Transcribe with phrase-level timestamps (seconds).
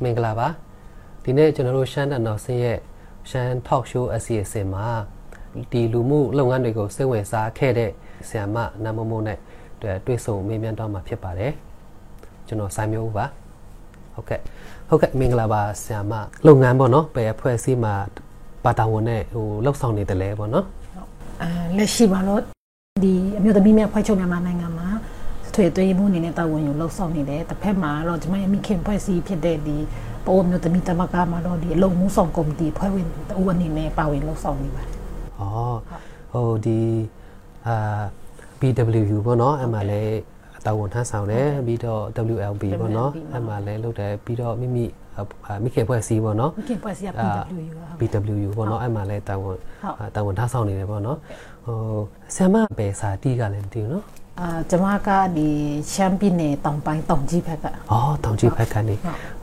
[0.00, 0.48] ကမင်္ဂလာပါ
[1.24, 2.78] ဒီနေ့ကျွန်တော်တို့ရှမ်းတန်တော်ဆင်းရဲ့
[3.30, 4.86] ရှမ်း talk show အစီအစဉ်မှာ
[5.72, 7.90] ဒီလူမှုလုပ်ငန်းတွေကိုစိတ်ဝင်စားခဲ့တဲ့
[8.28, 9.38] ဆရာမနမမိုးနဲ့
[10.06, 11.52] တွေ့ဆုံမေးမြန်းတော့မှာဖြစ်ပါတယ်
[12.46, 13.26] ကျွန်တော်စိုင်းမျိုးပါ
[14.14, 14.40] ဟုတ်ကဲ့
[14.88, 16.12] ဟုတ်ကဲ့မင်္ဂလာပါဆရာမ
[16.46, 17.94] လုပ်ငန်းပေါ့နော်ဘယ်အဖွဲ့အစည်းမှာ
[18.64, 20.66] ပါတာဝန်နဲ့ဟိုလှုပ်ဆောင်နေတယ်လဲပေါ့နော်
[21.42, 22.40] အဲလက်ရှိမှာတော့
[23.04, 24.88] ဒီအမျိုးသမီးများဖွဲ့ချုပ်မြန်မာနိုင်ငံမှာ
[25.54, 29.76] ထွေသွေးမှုအနေနဲ့တာဝန်ယူလှုပ်ဆောင်နေတယ်တစ်ဖက်မှာတော့ကျွန်မရဲ့မိခင်ဖွဲ့စည်းဖြစ်တဲ့ဒီ
[30.26, 34.96] ပိုးမျိုးသမီးတမကမှာတော့ဒီအလုံမှုဆောင်ကော်မတီဖွဲ့ဝင်တဦးအနေနဲ့ပါဝင်လှုပ်ဆောင်နေပါတယ်။
[35.40, 35.42] ဩ
[36.32, 36.80] ဟိုဒီ
[37.66, 37.76] အာ
[38.60, 40.18] BWU ပေါ့နော်အဲ့မှာလည်း
[40.66, 42.02] တာဝန်ထမ်းဆောင်တယ်ပြီးတော့
[42.34, 44.84] WLB ပေါ့နော်အဲ့မှာလည်းလုပ်တယ်ပြီးတော့မိမိ
[45.62, 49.56] မိခင်ဖွဲ့စည်းပေါ့နော်မိခင်ဖွဲ့စည်းက BWU BWU ပေါ့နော်အဲ့မှာလည်းတာဝန်
[50.14, 51.18] တာဝန်ထမ်းဆောင်နေတယ်ပေါ့နော်
[51.64, 51.76] ဟို
[52.36, 54.04] ဆ iam ဘယ်စာတီးကလည်းမသိဘူးနော်
[54.38, 55.48] အာကျမကဒီ
[55.92, 58.94] ရှမ်းပြည်နယ်တောင်ပိုင်းတောင်ကြီးဘက်ကအော်တောင်ကြီးဘက်ကနေ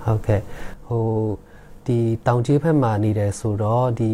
[0.03, 0.41] ဟုတ်ကဲ့
[0.87, 1.05] ဟို
[1.85, 4.11] ဒီတောင်ကြီးဘက်မှာနေတယ်ဆိုတော့ဒီ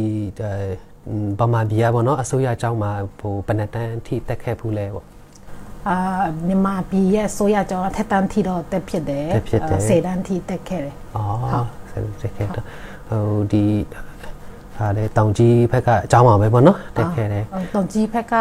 [1.39, 5.05] ဗမာပြည်ကပေါ့နော်အစိုးရအကြောင်းမှာဟိုပနတန်းအထိတက်ခဲ့ဘူးလဲပေါ့
[5.89, 5.97] အာ
[6.47, 9.27] မြန်မာပြည်ရဲ့ဆိုရကြောင်းထက်တန်းထီတော့တက်ဖြစ်တယ်
[9.87, 12.65] ဆယ်တန်းထီတက်ခဲ့တယ်။အော်ဆယ်တက်ခဲ့တော့
[13.09, 13.63] ဟိုဒီ
[14.77, 18.33] ဟာလေတောင်ကြီးဘက်ကအကြောင်းပါပဲပေါ့နော်တက်ခဲ့တယ်။တောင်ကြီးဘက်က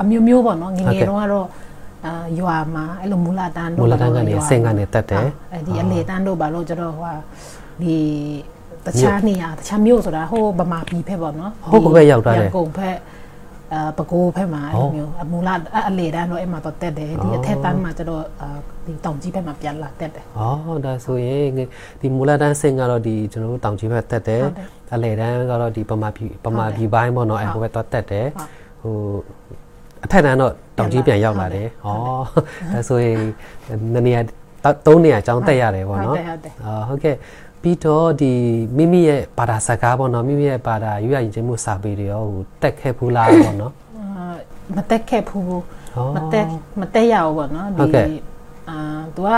[0.00, 1.46] အမျိုးမျိုးပေါ့နော်ငငယ်တော့ကတော့
[2.06, 7.14] အာရွာမှာအဲ့လိုမူလာတန်းတို့မူလာတန်းကနေစင်ကနေတက်တယ်အဲ့ဒီအလေတန်းတို့ဘာလို့ကျတော့ဟို
[7.82, 7.96] ဒီ
[8.86, 12.96] တခြားနေရာတခြားမြို့ဆိုတာဟိုဗမာပြည်ဖက်ပေါ့နော်ဟုတ်ကဲ့ရောက်တာလေကုန်ဖက်
[13.72, 15.54] အာပကိုးဖက်မှာအဲ့လိုမျိုးအမူလာ
[15.88, 18.22] အလေတန်းတော့အဲ့မှာတော့တက်တယ်ဒီအထက်တန်းမှာကျတော့
[18.86, 21.48] ဒီတောင်ကြီးဘက်မှာပြန်လာတက်တယ်။အော်ဒါဆိုရင်
[22.00, 24.42] ဒီမူလာတန်းစင်ကတော့ဒီကျွန်တော်တို့တောင်ကြီးဘက်တက်တယ်
[24.94, 28.26] အလေတန်းကတော့ဒီပမာပြည်ပမာပြည်ပိုင်းပေါ့နော်အဲ့ဟိုဘက်တော့တက်တယ်
[28.86, 28.98] ဟို
[30.04, 31.88] အထက်တန်းတော့တောင်ကြီးပြန်ရောက်လာတယ်။ဩ
[32.74, 33.18] ဒါဆိုရင်
[33.94, 34.20] နနေရာ
[34.86, 36.54] သုံးနေရာအကြောင်းတက်ရတယ်ပေါ့နော်။ဟုတ်တယ်။
[36.88, 37.16] ဟုတ်ကဲ့
[37.62, 38.32] ပြီးတော့ဒီ
[38.76, 43.72] မိမိရဲ့ဘာသာစကားပေါ့နော်မိမိရဲ့ဘာသာရွရရင်ချင်းမှုစာပေတွေရောဟိုတက်ခဲ့ဘူးလားပေါ့နော်
[44.76, 45.60] မတက်ခဲ့ဘူး
[46.16, 46.46] မတက်
[46.80, 48.14] မတက်ရဘူးပေါ့နော်ဒီ
[48.70, 48.78] အာ
[49.16, 49.30] သူက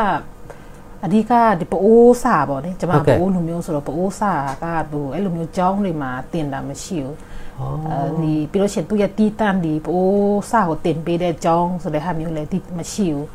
[1.05, 7.17] အဓိကဒီပအိုးစာပေါ့လေကျွန်မပအိုးလူမျိုးဆိုတော့ပအိုးစာကသူအဲ့လိုမျိုးကြောင်းတွေမှာတင်တာမရှိဘူး
[8.21, 13.27] ဒီပြီးလို့ရှိရင်သူရဲ့တီးတန်းဒီပိုးစာကိုတင်ပေးတဲ့အကြောင်းဆိုတဲ့ဟာမျိုးလည်းဒီမရှိဘူး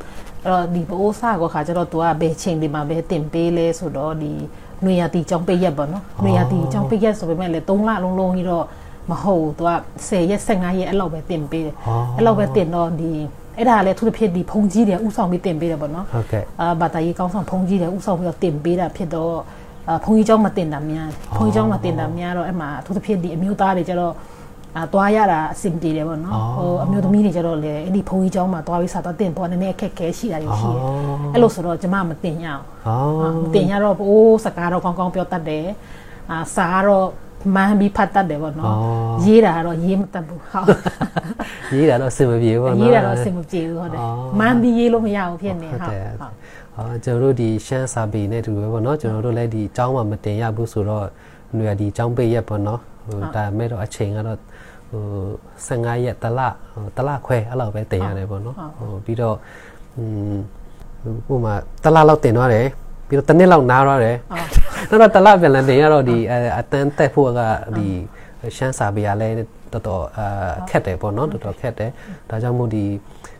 [0.45, 4.31] အဲ့တော့ဒီပိုးစာကိုခါကျတော့သူကဘယ်ချိန်ဒီမှာပဲတင်ပေးလဲဆိုတော့ဒီ
[4.83, 8.65] နွေရာတီကြောင်းပိတ်ရက်ပေါ့နော်နွေရာတီကြောင်းပိတ်ရက်ဆိုပေမဲ့လည်း3လလုံးလုံးကြီးတော့
[9.11, 9.71] မဟုတ်သူက
[10.07, 11.75] 10ရက်15ရက်အဲ့လောက်ပဲတင်ပေးတယ်
[12.17, 13.11] အဲ့လောက်ပဲတင်တော့ဒီ
[13.57, 19.39] အဲ့ဒါလည်းသူတစ်ဖြစ်ဒီဖုန်ကြီးတွေဥဆောင်ပြီးတင်ပေးတယ်ပေါ့နော်ဟုတ်ကဲ့အာဘာသာရေးကောင်းဆောင်ဖုန်ကြီးတွေဥဆောင်ပြီးတော့တင်ပေးတာဖြစ်တော့အာ
[20.04, 24.14] ဘုန်းကြီးเจ้าမတင်တာများဘုန်းကြီးเจ้าမတင်တာများတော့အဲ့မှာအထူးသဖြင့်ဒီအမျိုးသားတွေကျတော့
[24.76, 30.82] အာသွားရတာအဆင်ပြေတယ်ပေါ့နော်ဟိုအမျိုးသမီးတွေကျတော့လေအဲ့ဒီဘုန်းကြီးเจ้าမှာသွားပြီးစားတော့တင်ပေါ်နည်းနည်းအခက်ခဲရှိတာอยู่ရှိတယ်
[31.34, 32.62] အဲ့လိုဆိုတော့ကျမမတင်ရအောင်
[33.42, 35.66] မတင်ရတော့အိုးစကားတော့ကောင်းကောင်းပြောတတ်တယ်
[36.30, 37.08] အာစားတော့
[37.54, 38.74] မန်းပြီးဖတ်တတ်တယ်ပေါ့နော်
[39.24, 40.66] ရေးတာကတော့ရေးမတတ်ဘူးဟုတ်
[41.74, 44.00] ရေးတာတော့အဆင်မပြေဘူးပေါ့နော်ရေးတာတော့အဆင်မပြေဘူးဟုတ်တယ်
[44.40, 46.02] မန်းပြီးရေးလို့မရဘူးဖြစ်နေဟုတ်ဟုတ်
[46.76, 51.04] အာကျွန်တော်တို့ဒီရှမ်းစာပေနဲ့တူပဲပေါ့နော်ကျွန်တော်တို့လည်းဒီအကြောင်းမှမတင်ရဘူးဆိုတော့
[51.54, 54.38] ຫນွေဒီအကြောင်းပိတ်ရက်ပေါ့နော်ဟိုဒါမဲ့တော့အချိန်ကတော့
[54.90, 55.02] ဟို
[55.68, 56.40] 15ရက်တလ
[56.72, 59.36] ဟိုတလခွဲအဲ့လိုပဲတင်ရတယ်ပေါ့နော်ဟိုပြီးတော့
[59.96, 60.36] อืม
[61.26, 62.66] ဟိုမှာတလလောက်တင်သွားတယ်
[63.08, 64.16] ပြီးတော့တစ်နှစ်လောက်နားရတယ်
[64.88, 66.16] နောက်တော့တလပြန်လည်တင်ရတော့ဒီ
[66.56, 67.40] အတန်းတက်ဖို့က
[67.76, 67.88] ဒီ
[68.57, 69.35] ရှမ်းစာပေကလည်း
[69.73, 71.91] တော်တော်အာခက်တယ်ပေါ့နော်တော်တော်ခက်တယ်
[72.29, 72.83] ဒါကြောင့်မို့ဒီ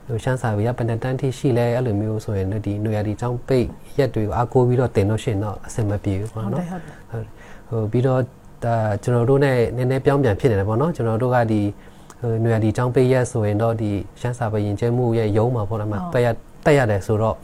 [0.08, 6.82] ဟိုရှမ်းစာပေကပဏ္ဍတန်းထိရှိလဲအဲ့လိုမျိုးဆိုရင်ဒီနွေရာဒီចောင်းပိတ်ရက်တွေကိုအားကိုးပြီးတော့တင်လို့ရှိရင်တော့အဆင်မပြေဘူးပေါ့နော်ဟုတ်တယ်
[7.12, 7.28] ဟုတ်တယ်
[7.70, 8.22] ဟိုပြီးတော့
[8.66, 11.62] ဒါကျွန်တော်တို့ ਨੇ နည်းနည်းပြောင်းပြန်ဖြစ်နေတယ်ပေါ့နော်ကျွန်တော်တို့ကဒီ
[12.22, 16.28] ဟိုနွေရာဒီចောင်းပိတ်ရက်ဆိုရင်တော့ဒီရှမ်းစာပေရင်ကျဲမှုရဲ့ရုံးမှာပေါ့နော်မှာတက်ရ
[16.66, 17.36] တက်ရတယ်ဆိုတော့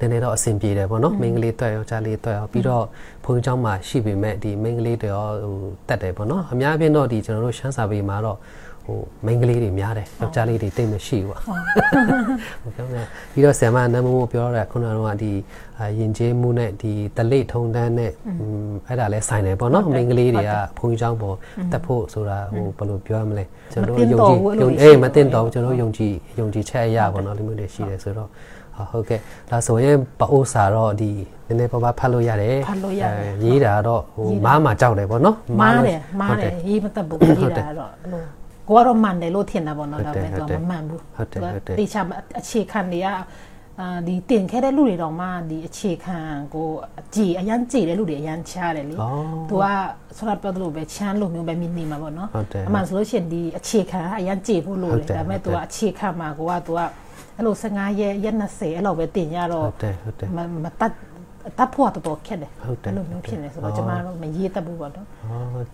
[0.00, 2.84] နည်းနည်းတော့အဆင်ပြေတယ်ပေါ့နော်မိန်းကလေးတွေ့ရောကြားလေးတွေ့ရောပြီးတော့
[3.24, 5.56] ဘုန်းကြီးကျောင်းမှာရှိပေမဲ့ဒီမိန်းကလေးတွေရောဟို
[5.88, 8.38] တက်တယ်ပေါ့နော်အများအားဖြင့်တော့ဒီကျွန်တော်တို့ရှမ်းစာပေမှာတော့
[8.88, 11.36] ဟိုမိန်းကလေးတွေများတယ်ယောက်ျားလေးတွေတိတ်မရှိဘူး
[12.62, 12.86] ဟုတ်ကဲ့
[13.32, 15.32] ပြီးတော့ဆရာမနမမိုးပြောရတာခုနကတော့ဒီ
[15.98, 18.12] ယဉ်ကျေးမှုနဲ့ဒီတလိထုံတန်းနဲ့
[18.86, 21.36] အဲ့ဒါလဲဆိုင်တယ်ပေါ့နော်မိန်းကလေးတွေကဘုန်းကြီးကျောင်းပေါ်
[21.72, 28.28] တက်ဖို့ဆိုတာဟိုဘယ်လိုပြောရမလဲကျွန်တော်တို့ယုံကြည်ယုံအေးမတင်တော့ကျွန်တော်ယုံကြည်ယုံကြည်ချက်အရာပေါ့နော်ဒီမျိုးတွေရှိတယ်ဆိုတော့
[28.90, 29.20] ဟုတ်ကဲ့
[29.50, 31.10] ဒါဆိုရင်ပအိုးစာတော့ဒီ
[31.46, 37.90] နည်းနည်းပါးပါးဖတ်လို့ရတယ်ဖတ်လို့ရတယ်ရေးတာတော့ဟိုမားမှာကြောက်တယ်ပေါ့နော်မားတယ်မားတယ်ရေးမတတ်ဘူးရေးတာတော့
[38.68, 42.00] ကိုကတော့မှန်တယ်လို့ထင်တာပေါ့နော်ဒါပေမဲ့သူကမမှန်ဘူးဟုတ်တယ်ဟုတ်တယ်တေချာ
[42.40, 43.08] အခြေခံတွေက
[43.80, 46.16] အာဒီတင်ခဲ့တဲ့လူတွေတော့မှဒီအခြေခံ
[46.54, 46.68] ကို
[47.14, 48.94] ကြည်အရန်ကြည်တဲ့လူတွေအရန်ချားတယ်လေ
[49.50, 49.64] သူက
[50.16, 52.28] ဆိုတော့ပြောသလိုပဲချမ်းလိုမျိုးပဲမြင်နေမှာပေါ့နော်
[52.68, 56.80] အမှန်ဆိုလို့ရှိရင်ဒီအခြေခံအရန်ကြည်ဖို့လို့လေဒါပေမဲ့သူကအခြေခံမှာကိုကသူက
[57.38, 60.28] အဲ့လို15ရက်ရက်20အဲ့လိုပဲတင်ရတော့ဟုတ်တယ်ဟုတ်တယ်
[60.64, 60.92] မတတ်
[61.58, 65.06] တပ်ဖို့တော့ခက်တယ်အဲ့လိုမျိုးဖြစ်နေဆိုတော့ကျမတို့မရေးတတ်ဘူးပေါ့နော်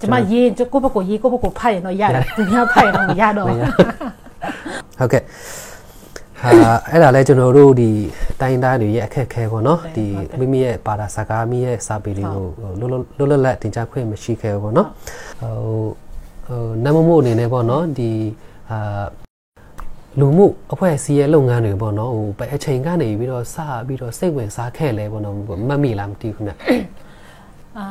[0.01, 5.23] ကျမရေးကိုဘကိုရေးကိုဘကိုဖတ်ရင်တော့ရတယ်သူများဖတ်ရင်တော့မရတော့ဟုတ်ကဲ့
[6.41, 6.51] ဟာ
[6.91, 7.91] အဲ့ဒါလဲကျွန်တော်တို့ဒီ
[8.41, 10.07] တိုင်းသားတွေရဲ့အခက်အခဲပေါ့နော်ဒီ
[10.39, 12.47] မိမိရဲ့ဘာသာစကားမိရဲ့စာပေတွေကို
[12.81, 14.89] လွတ်လွတ်လပ်လပ်တင်ကြားခွင့်မရှိခဲ့ဘူးပေါ့နော်
[15.41, 15.85] ဟို
[16.47, 18.11] ဟိုနမမို့အနေနဲ့ပေါ့နော်ဒီ
[18.71, 19.05] အာ
[20.21, 23.57] လူမှုအဖွဲ့အစည်းရဲ့လုပ်ငန်းတွေပေါ့နော်ဟိုအချိန်ကနေပြီးတော့စ
[23.87, 25.37] ပြီးတော့စိတ်ဝင်စားခဲ့လဲပေါ့နော်
[25.69, 26.53] မတ်မိလားမသိဘူးခင်ဗျ
[27.79, 27.87] အာ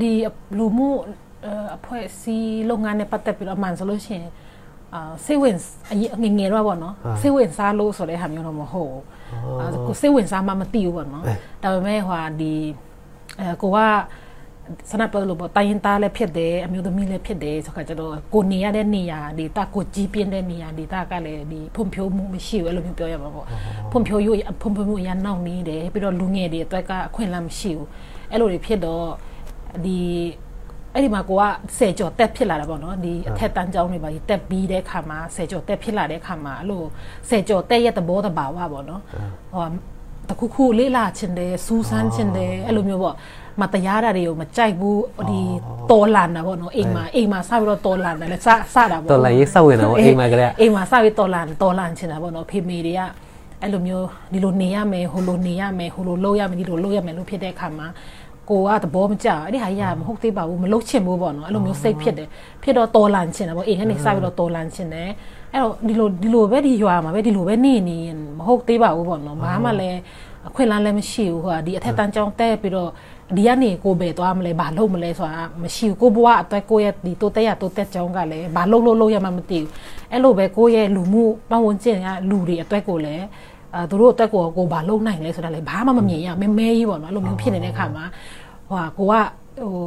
[0.00, 0.10] ဒီ
[0.58, 0.88] လူမှု
[1.76, 4.28] အဖွဲ့အစည်းလုပ်ငန်းနဲ့ပတ်သက်ပြီးတော့အမှန်ဆိုလို့ရှိရင်
[4.94, 5.56] အာစိတ်ဝင်
[6.22, 9.02] ငငယ်တော့ပေါ့နော်စိတ်ဝင်စားလို့ဆိုတဲ့ဟာမျိုးတော့မဟုတ်ဘူး
[9.60, 11.24] အာကိုစိတ်ဝင်စားမှမသိဘူးပေါ့နော်
[11.62, 12.52] ဒါပေမဲ့ဟိုဒီ
[13.40, 13.78] အဲကိုက
[14.90, 23.46] စနပ်ပြောလို့ပေါ့တိုင်းရင်သားလည်းဖြစ်တယ်အမျိုးသမီးလည်းဖြစ်တယ်ဆိုခါကျတော့ကိုနေရတဲ့နေရာဒေတာကိုကြီးပြင်းတဲ့နေရာဒေတာကလည်းဒီဖွံ့ဖြိုးမှုမရှိဘူးအဲ့လိုမျိုးပြောရမှာပေါ့
[23.92, 27.88] ဖွံ့ဖြိုးရေးဖွံ့ဖြိုးမှုအရင်နောက်နေတယ်ပြီးတော့လူငယ်တွေအတွက်ကအခွင့်အလမ်းမရှိဘူး
[28.30, 29.06] အဲ့လိုတွေဖြစ်တော့
[29.84, 29.98] ဒီ
[30.94, 31.42] အဲ့ဒီမှာကိုက
[31.78, 36.82] ဆယ်ကျော်တက်ဖြစ်လာတာပေါ့နော်ဒီအထက်တန်းကျောင်းတွေပါတက်ပြီးတဲ့ခါမှာဆယ်ကျော်တက်ဖြစ်လာတဲ့ခါမှာအဲ့လို
[37.28, 39.02] ဆယ်ကျော်တက်ရဲ့သဘောတဘာဝပေါ့နော်
[39.54, 39.66] ဟို
[40.28, 43.16] တခုခုလေးလာချင်တယ်စူးစမ်းချင်တယ်အဲ့လိုမျိုးပေါ့
[43.60, 45.40] မတရားတာတွေကိုမကြိုက်ဘူးဒီ
[45.90, 48.40] တော်လန်တာပေါ့နော်အိမ်မှာအိမ်မှာစပြီးတော့တော်လန်တယ်လေစ
[48.74, 53.00] စတာပေါ့တော်လန်ရေးစောက်ဝင်တာပေါ့အိမ်မှာကလေးအိမ်မှာစပြီးတော်လန်တော်လန်ချင်တာပေါ့နော်ဖေမေတွေက
[53.62, 57.86] အဲ့လိုမျိုးဒီလိုနေရမယ်ဟိုလိုနေရမယ်ဟိုလိုလုပ်ရမယ်ဒီလိုလုပ်ရမယ်လို့ဖြစ်တဲ့အခါမှာ
[58.50, 62.28] ကိုကသဘောမကျအဲ့ဒီဟာကြီးကမဟုတ်သေးပါဘူးမလုပ်ချင်ဘူးပေါ့နော်အဲ့လိုမျိုးစိတ်ဖြစ်တယ်
[62.62, 65.10] ဖြစ်တော့တော်လန်ချင်တယ်ပေါ့အိမ်ကနေစပြီးတော့တော်လန်ချင်တယ်
[65.52, 67.98] အဲ့တော့ဒီလိုဒီလိုပဲဒီရွာမှာပဲဒီလိုပဲနေနေ
[68.38, 69.98] မဟုတ်သေးပါဘူးပေါ့နော်ဘာမှလည်း
[70.48, 72.90] အခွင့်အလမ်းလည်းမရှိဘူးဟိုကဒီအထက်တန်းကျောင်းတက်ပြီးတော့
[73.36, 79.68] ဒီကနေကိုပဲသွားမလဲဘာလုပ်မလဲဆိုတာမရှိဘူးကိုဘွားအတွက်ကိုရဲ့ဒီတိုးတက်ရတိုးတက်ကြောင်းကလည်းဘာလုပ်လို့လုပ်ရမှမသိဘူး
[80.12, 83.24] အဲ့လိုပဲကိုရဲ့လူမှုပတ်ဝန်းကျင်ကလူတွေအတွက်ကိုလည်း
[83.74, 88.04] အာသူတို့အတွက်ကိုကိုဘာလုပ်နိုင်လဲဆိုတာလည်းဘာမှမမြင်ရမဲမဲကြီးပေါ့နော်အဲ့လိုမျိုးဖြစ်နေတဲ့အခါမှာ
[88.68, 89.14] ဟိုကိုက
[89.58, 89.86] ဟို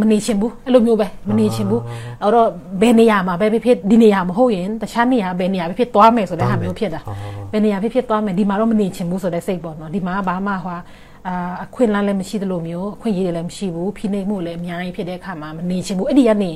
[0.00, 1.82] မနေချင်ဘူးအဲ့လိုမျိုးပဲမနေချင်ဘူး
[2.22, 2.48] အဲ့တော့
[2.80, 7.00] ဘယ်နေရာမှာပဲဖြစ်ဖြစ်ဒီနေရာမဟုတ်ရင်တခြားနေရာဘယ်နေရာပဲဖြစ်သွားမယ်ဆိုတဲ့ဟာမျိုးဖြစ်တာ
[7.52, 10.78] ဘယ်နေရာဖြစ်ဖြစ်သွားမယ်ဒီမှာတော့မနေချင်ဘူးဆိုတဲ့စိတ်ပေါ့နော်ဒီမှာဘာမှဟို
[11.26, 16.50] အာအခွင့်အလမ်းလည်းမရှိသလိုမျိုးအခွင့်အရေးတွေလည်းမရှိဘူးဖိနှိပ်မှုလည်းအများကြီးဖြစ်တဲ့အခါမှာမနေချင်ဘူးအဲ့ဒီကနေ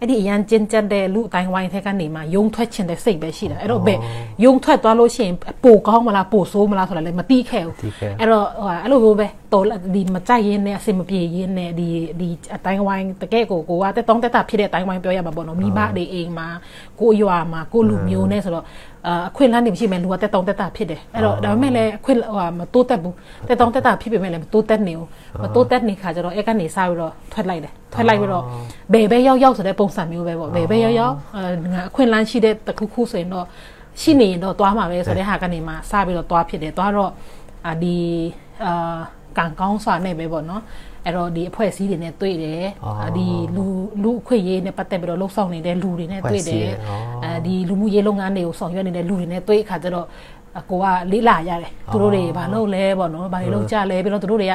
[0.00, 3.98] အဲ့ဒီအရန်ကျဉ်ကျက်တဲ့လူအတိုင်းဝိုင်းထဲကနေမှယုံထွက်ချင်တဲ့စိတ်ပဲရှိတာအဲ့တော့ဘယ်
[4.44, 5.34] ယုံထွက်သွားလို့ရှိရင်
[5.64, 7.76] ပိုကောင်းမလားပိုဆိုးမလားဆိုတာလည်းမသိခဲ့ဘူး
[8.20, 9.64] အဲ့တော့ဟိုအဲ့လိုမျိုးပဲတော်
[9.94, 11.88] ဒီမကြိုက်ရင်းနဲ့အစင်မပြေရင်းနဲ့ဒီ
[12.20, 16.48] ဒီအတိုင်းဝိုင်းတကယ်ကိုကိုကတက်တောင်းတက်တာဖြစ်တဲ့အတိုင်းဝိုင်းပြောရမှာပေါ့နော်မိဘတွေအိမ်မှာ
[17.00, 18.64] ကိုရွာမှာကိုလူမျိုးနဲ့ဆိုတော့
[19.28, 23.14] အခွင့်အလမ်းတွေမရှိမယ်လူကတက်တောင်းတက်တာဖြစ်တယ်အဲ့တော့ဒါပေမဲ့လည်းအခွင့်ဟိုမတိုးတက်ဘူး
[23.48, 25.08] တက်တောင်းတက်တာဖြစ်ပေမဲ့လည်းမတိုးတက်နေဘူး
[25.42, 28.44] မတိုးတက်နေခါကျတော့အဲ့ကနေစပြီးတော့ထွက်လိုက်တယ် ထွက်လိုက်ပြီးတော့
[28.92, 31.14] ဘယ်ပဲရောက်ရောက်ဆိုတဲ့ပုံစံမျိုးပဲပေါ့ဘယ်ပဲရောက်ရောက်
[31.88, 33.46] အခွင့်အလမ်းရှိတဲ့တခုခုဆိုရင်တော့
[34.02, 37.10] ရှိနေရင်တော့သွားမှာပဲဆိုတဲ့ဟာကနေမှစပြီးတော့သွားဖြစ်တယ်သွားတော့
[37.82, 37.96] ဒီ
[38.64, 38.98] အာ
[39.38, 40.62] ကံကောင်းစွာနဲ့ပဲပေါ့နော်
[41.04, 42.64] အဲ့တော့ဒီအဖွဲ့အစည်းတွေနဲ့တွေ့တယ်
[43.16, 43.26] ဒီ
[43.56, 43.64] လူ
[44.02, 46.66] လူအခွင့်အရေးနဲ့ပတ်သက်ပြီးတော့လှုပ်ဆောင်နေတဲ့လူတွေနဲ့တွေ့တယ်
[47.24, 50.06] အဲဒီလူမှုရေးလုပ်ငန်းတွေကိုဆောင်ရွက်နေတဲ့လူတွေနဲ့တွေ့အခါကျတော့
[50.70, 54.54] ကိုကလေးလာရတယ်သူတို့တွေဘာလုပ်လဲပေါ့နော်ဘာတွေလုပ်ကြလဲပြီးတော့သူတို့တွေက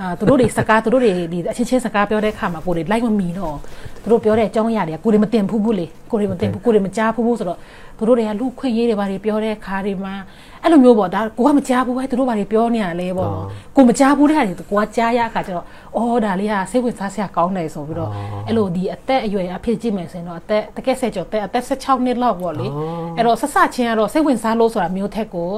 [0.00, 3.56] အာသူတို့တွေစကားသူတို့တွေဒီအချင်းချင်းစကားပြောတဲ့အခါမှာကိုတွေလိုက်မမီတော့
[4.02, 7.58] သူတို့ပြောတဲ့အကြောင်းအရာတွေကကိုတွေမတင်ဘူးဘူးလေကိုတွေမတင်ဘူးကိုတွေမကြားဘူးဘူးဆိုတော့
[7.98, 10.14] သူတို့တွေကလူခွင့်ရေးတွေဘာတွေပြောတဲ့ခါတွေမှာ
[10.62, 13.30] အဲ့လိုမျိုးပေါ့ဒါကိုကမကြားဘူးပဲသူတို့ဘာတွေပြောနေရလဲပေါ့
[13.76, 18.10] ကိုမကြားဘူးတဲ့ခါတွေကိုကကြားရအခါကျတော့အော်ဒါလေးကစိတ်ဝင်စားစရာကောင်းတယ်ဆိုပြီးတော့
[18.46, 22.66] အဲ့လိုဒီအသက်အရွယ်အဖြစ်ကြည့်မယ်ဆိုရင်တော့အသက်တကယ်ဆက်ကျော်တဲ့အသက်16နှစ်လောက်ပေါ့လေ
[23.16, 25.50] အဲ့တော့ဆက်စချင်းကတော့စိတ်ဝင်စားလို့ဆိုတာမျိုးထက်ကို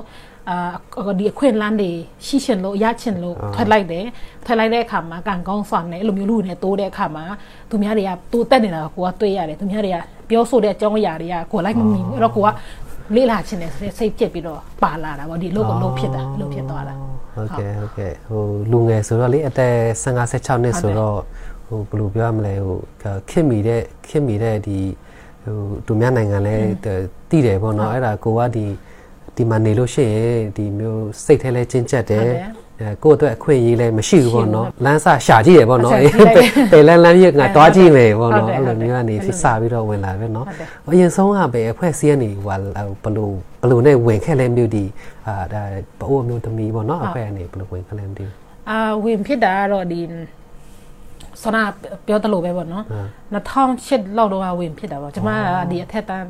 [0.50, 1.90] အာဒီအခွင့်အလမ်းတွေ
[2.26, 4.06] ရှိရှင်လို့ရချင်လို့ထွက်လိုက်တယ်
[4.46, 7.24] ထွက်လိုက်တဲ့အခါမှာကံကောင်းစွာနဲ့အဲ့လိုမျိုးလူတွေနဲ့တိုးတဲ့အခါမှာ
[7.70, 9.96] သူများတွေကတိုးတက်နေတာကိုကတွေ့ရတယ်သူများတွေက
[10.28, 12.48] ပြောဆိုတဲ့အကြောင်းအရာတွေကကိုလိုက်မမြင်ဘူးအဲ့တော့ကိုက
[13.14, 16.94] လေးလာချင်တယ်ဆိုတဲ့စိတ်ပြက်ပြီးတော့ပါလာတာဗောဒီလုတ်ကလုတ်ဖြစ်တာလုတ်ဖြစ်သွားတာ
[17.34, 21.18] ဟုတ်ကဲ့ဟုတ်ကဲ့ဟိုလူငယ်ဆိုတော့လေအသက်15 16နှစ်ဆိုတော့
[21.66, 22.78] ဟိုဘယ်လိုပြောရမလဲဟို
[23.30, 24.78] ခင်မိတဲ့ခင်မိတဲ့ဒီ
[25.44, 26.54] ဟိုသူများနိုင်ငံလဲ
[27.30, 28.66] တည်တယ်ပေါ့နော်အဲ့ဒါကိုကဒီ
[29.36, 32.28] ဒီမှာနေလို့ရှိရင်ဒီမျိုးစိတ်ထဲလဲချင်းချက်တယ်
[33.04, 35.92] ကိုယ့်အတွက်အခွင့်အရေးလည်းမရှိဘူးပေါ့နော်လမ်းစရှာကြည့်ရပေါ့နော်
[36.72, 39.28] ပယ်လန်းလမ်းပြငါတွားကြည့်မယ်ပေါ့နော်အဲ့လိုမျိုးကနေစ
[39.60, 40.46] ပြီးတော့ဝင်လာပဲနော်
[40.88, 42.56] အရင်ဆုံးကပဲအဖွဲ့အစည်းကနေဟို
[43.04, 44.84] ဘလို့ဘလို့နဲ့ဝင်ခဲ့လဲမျိုးဒီ
[45.26, 45.62] အာဒါ
[46.00, 48.34] ဘအိုးမျိုးသမီးပေါ့နော်အဖွဲ့ကနေဘလို့ဝင်ခဲ့လဲမသိဘူး
[48.70, 50.00] အာဝင်ဖြစ်တာကတော့ဒီ
[51.42, 51.62] ဆနာ
[52.06, 52.84] ပြောတလို့ပဲပေါ့နော်
[53.34, 55.30] 2008လောက်တော့ဝင်ဖြစ်တာပေါ့ကျွန်မ
[55.70, 56.24] ဒီအထက်တန်း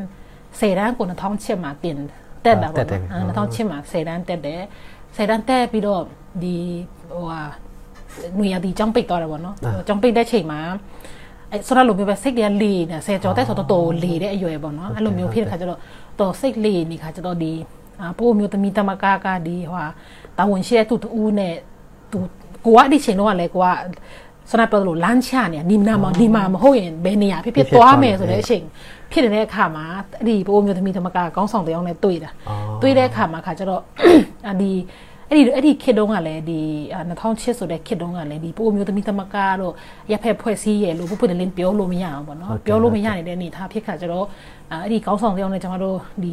[0.58, 1.96] 10တန်းကို2008မှာတင်
[2.44, 4.62] တက်တာပေါ့နော်2008မှာ10တန်းတက်တယ်
[5.16, 6.02] 10တန်းတက်ပြီးတော့
[6.42, 6.56] ဒီ
[7.10, 7.40] ဟိုဟာ
[8.38, 9.54] ငွေရဒီចောင်းပိတ်သွားတယ်ပေါ့နော်
[9.88, 10.60] ចောင်းပိတ်တဲ့ချိန်မှာ
[11.52, 15.78] အဲဆိုတော့လိုမျိုးပဲစိတ်တွေကလေနေဆယ်ကျော်တက်ဆိုတော့တော်လေတဲ့အရွယ်ပေါ့နော်အဲ့လိုမျိုးဖြစ်တဲ့ခါကျတော့
[16.20, 17.52] တော်စိတ်လေနေခါကျတော့ဒီ
[18.18, 19.86] ပို့မျိုးသမီးတမကားကဒီဟိုဟာ
[20.38, 21.54] တာဝန်ရှိတဲ့သူတူနဲ့
[22.12, 22.18] သူ
[22.66, 23.68] ကိုကအဲ့ဒီချိန်တော့ကလည်းကိုက
[24.50, 28.64] စနပ်ပြောလို့လမ်းချနေဒီနာမဒီမှာမဟုတ်ရင်ဘယ်နေရာဖြစ်ဖြစ်သွားမယ်ဆိုတဲ့အချိန်
[29.12, 29.84] ဖြစ်တဲ့အခါမှာ
[30.18, 32.30] အဲ့ဒီပိုးမျိုးသမီးသမကကောင်းဆောင်တယောက်နဲ့တွေ့တာ
[32.82, 33.82] တွေ့တဲ့အခါမှာခါကျတော့
[34.60, 34.70] ဒီ
[35.32, 36.60] အဲ့ဒီအဲ့ဒီခစ်တုံးကလည်းဒီ
[37.08, 39.74] 2008ဆိုတဲ့ခစ်တုံးကလည်းဒီပိုးမျိုးသမီးသမကတော့
[40.10, 44.26] ရက်ဖက်ဖွဲ့စည်းရလို့ပုပွတ်တလင်းပြောလို့မရအောင်ပေါ့နော်ပြောလို့မရနေတဲ့အနေထားဖြစ်ခါကျတော့
[44.70, 46.32] အဲ့ဒီကောင်းဆောင်တယောက်နဲ့ကျွန်တော်တို့ဒီ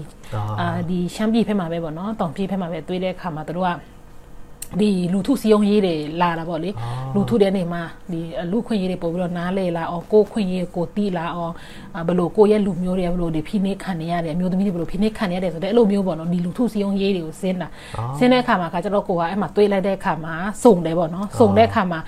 [0.60, 3.70] အာဒီရှမ်းပြည်ဖက်မှာပဲပေါ့နော်တောင်ပြည်ဖက်မှာပဲတွေ့တဲ့အခါမှာတို့က
[4.80, 6.70] ဒီလူထုစီယုံရေးတွေလာတာပေါ့လေ
[7.16, 8.20] လူထုတဲ့နေမှာဒီ
[8.52, 11.54] လူခွင့်ရေးတွေပို့ပြီးတော့နားလေလာအောင်ကိုခွင့်ရေးကိုတီးလာအောင်
[12.08, 17.68] ဘလို့ကိုရဲ့လူမျိုးတွေဘလို့ဒီဖိနှိခံနေရတယ်အမျိုးသမီးတွေဘလို့ဖိနှိခံနေရတယ်ဆိုတဲ့အဲ့လိုမျိုးပေါ့နော်ဒီလူထုစီယုံရေးတွေကိုစင်းတာ
[18.20, 20.34] စင်းတဲ့အခါမှာခါကျတော့ကိုကအဲ့မှာတွေးလိုက်တဲ့အခါမှာ
[20.64, 22.00] စုံတယ်ပေါ့နော်စုံတဲ့အခါမှာ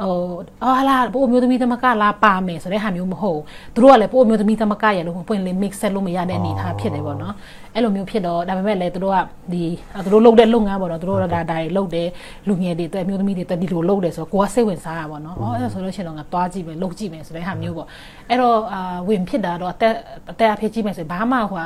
[0.00, 0.14] ဟို
[0.62, 3.40] အော်လာပို့မျိုးသမီးသမကလာပါမယ်ဆိုတဲ့ဟာမျိုးမဟုတ်
[3.74, 7.34] သူတို့ကလည်းပို့မျိုးသမီးသမကရလို့ပွင့်လေး mix ဆက်လို့မရတဲ့အနေအထားဖြစ်တယ်ပေါ့နော်
[7.78, 9.18] အဲ့လိုမျိုးဖြစ်တော့ဒါပေမဲ့လည်းသူတို့က
[9.52, 9.62] ဒီ
[10.04, 12.08] သူတို့လုပ်တဲ့လုပ်ငန်းပေါ့နော်သူတို့ကဒါဒါတွေလုပ်တယ်
[12.48, 17.86] လူငယ်တွေအတွက်မျိုးသမီးတွေအတွက်ဒီလိုလုပ်တယ်ဆိုတော့ကိုကစိတ်ဝင်စားတာပေါ့နော်အော်အဲ့ဒါဆိုလို့ရှိရင်တော့ငါသွားကြည့်မယ်လုပ်ကြည့်မယ်ဆိုတဲ့ဟာမျိုးပေါ့
[18.28, 19.94] အဲ့တော့အာဝင်ဖြစ်တာတော့အသက်
[20.30, 21.60] အသက်အဖြစ်ကြည့်မယ်ဆိုရင်ဘာမှဟို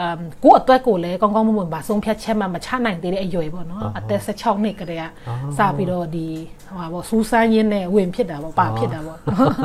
[0.00, 5.04] အမ်ကိုအတွက်ကိုလည်းကောင်းကောင်းမွန်မွန်ပါဆုံးဖြတ်ချက်မှမချနိုင်သေးတဲ့အရွယ်ပေါ့နော်အသက်16နှစ်ကတည်းက
[5.58, 6.26] စပြီးတော့ဒီ
[6.68, 9.18] ဟိုပါပေါ့စူးစမ်းရင်းနဲ့ဝင်ဖြစ်တာပေါ့ပါဖြစ်တာပေါ့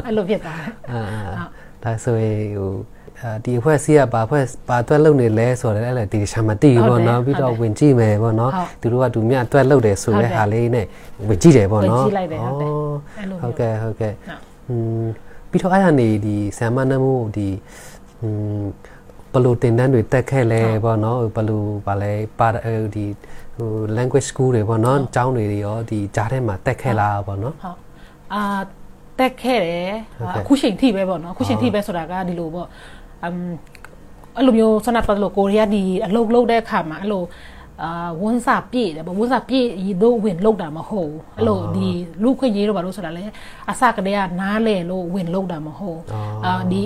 [0.05, 0.55] အဲ့လိုဖြစ်တာ
[0.91, 1.45] အာ
[1.83, 2.73] ဒါဆိုရင်ဟို
[3.44, 10.86] ဒီအဖွဲ့အစည်းကဘာအဖွဲ့ဘာအတွက်လုပ်နေလဲဆိုတော့လည်းဒီရှာမတိဘူးပေါ့နော်ပြီးတော့ဝင်ကြည့်မယ်ပေါ့နော်သူတို့ကသူမြအတွက်လုပ်တယ်ဆိုတဲ့ဟာလေးနဲ့
[11.28, 12.72] ဝင်ကြည့်တယ်ပေါ့နော်ဝင်ကြည့်လိုက်တယ်ဟုတ်တယ်
[13.42, 14.12] ဟုတ်ကဲ့ဟုတ်ကဲ့
[14.68, 15.04] อืม
[15.50, 17.48] ပြီးတော့အဲ့ဒါနေဒီဆမ်မနမှုဒီ
[18.22, 18.28] อื
[18.60, 18.62] ม
[19.32, 22.48] ဘလို့တင်တန်းတွေတက်ခဲ့လဲပေါ့နော်ဘလို့ဗာလဲပါ
[22.94, 23.06] ဒီ
[23.56, 27.76] ဟို language school တွေပေါ့နော်ကျောင်းတွေရောဒီကြားထဲမှာတက်ခဲ့လားပေါ့နော်ဟုတ်
[28.34, 28.42] အာ
[29.18, 29.92] တက်ခဲ့တယ်
[30.36, 32.68] အခုချိန်ထိပဲပေါ့နော်အခုချိန်ထိပဲဆိုတာကဒီလိုပေါ့
[33.23, 33.37] အမ်
[34.37, 37.23] အဲ့လိုမျိုးဆန္ဒပတ်လို့ကိုရီးယားဒီအလုပ်လုပ်တဲ့အခါမှာအဲ့လို
[37.83, 41.87] အာဝန်စာပြည့်တယ်ဗောဝန်စာပြည့်ရီတို့ဝင်လောက်တာမဟုတ်ဘူးအဲ့လိုဒီ
[42.23, 43.23] လူခွင့်ရေးတော့ဘာလို့ဆိုတာလဲ
[43.69, 45.99] အစကတည်းကနားလဲလို့ဝင်လောက်တာမဟုတ်
[46.45, 46.81] အာဒီ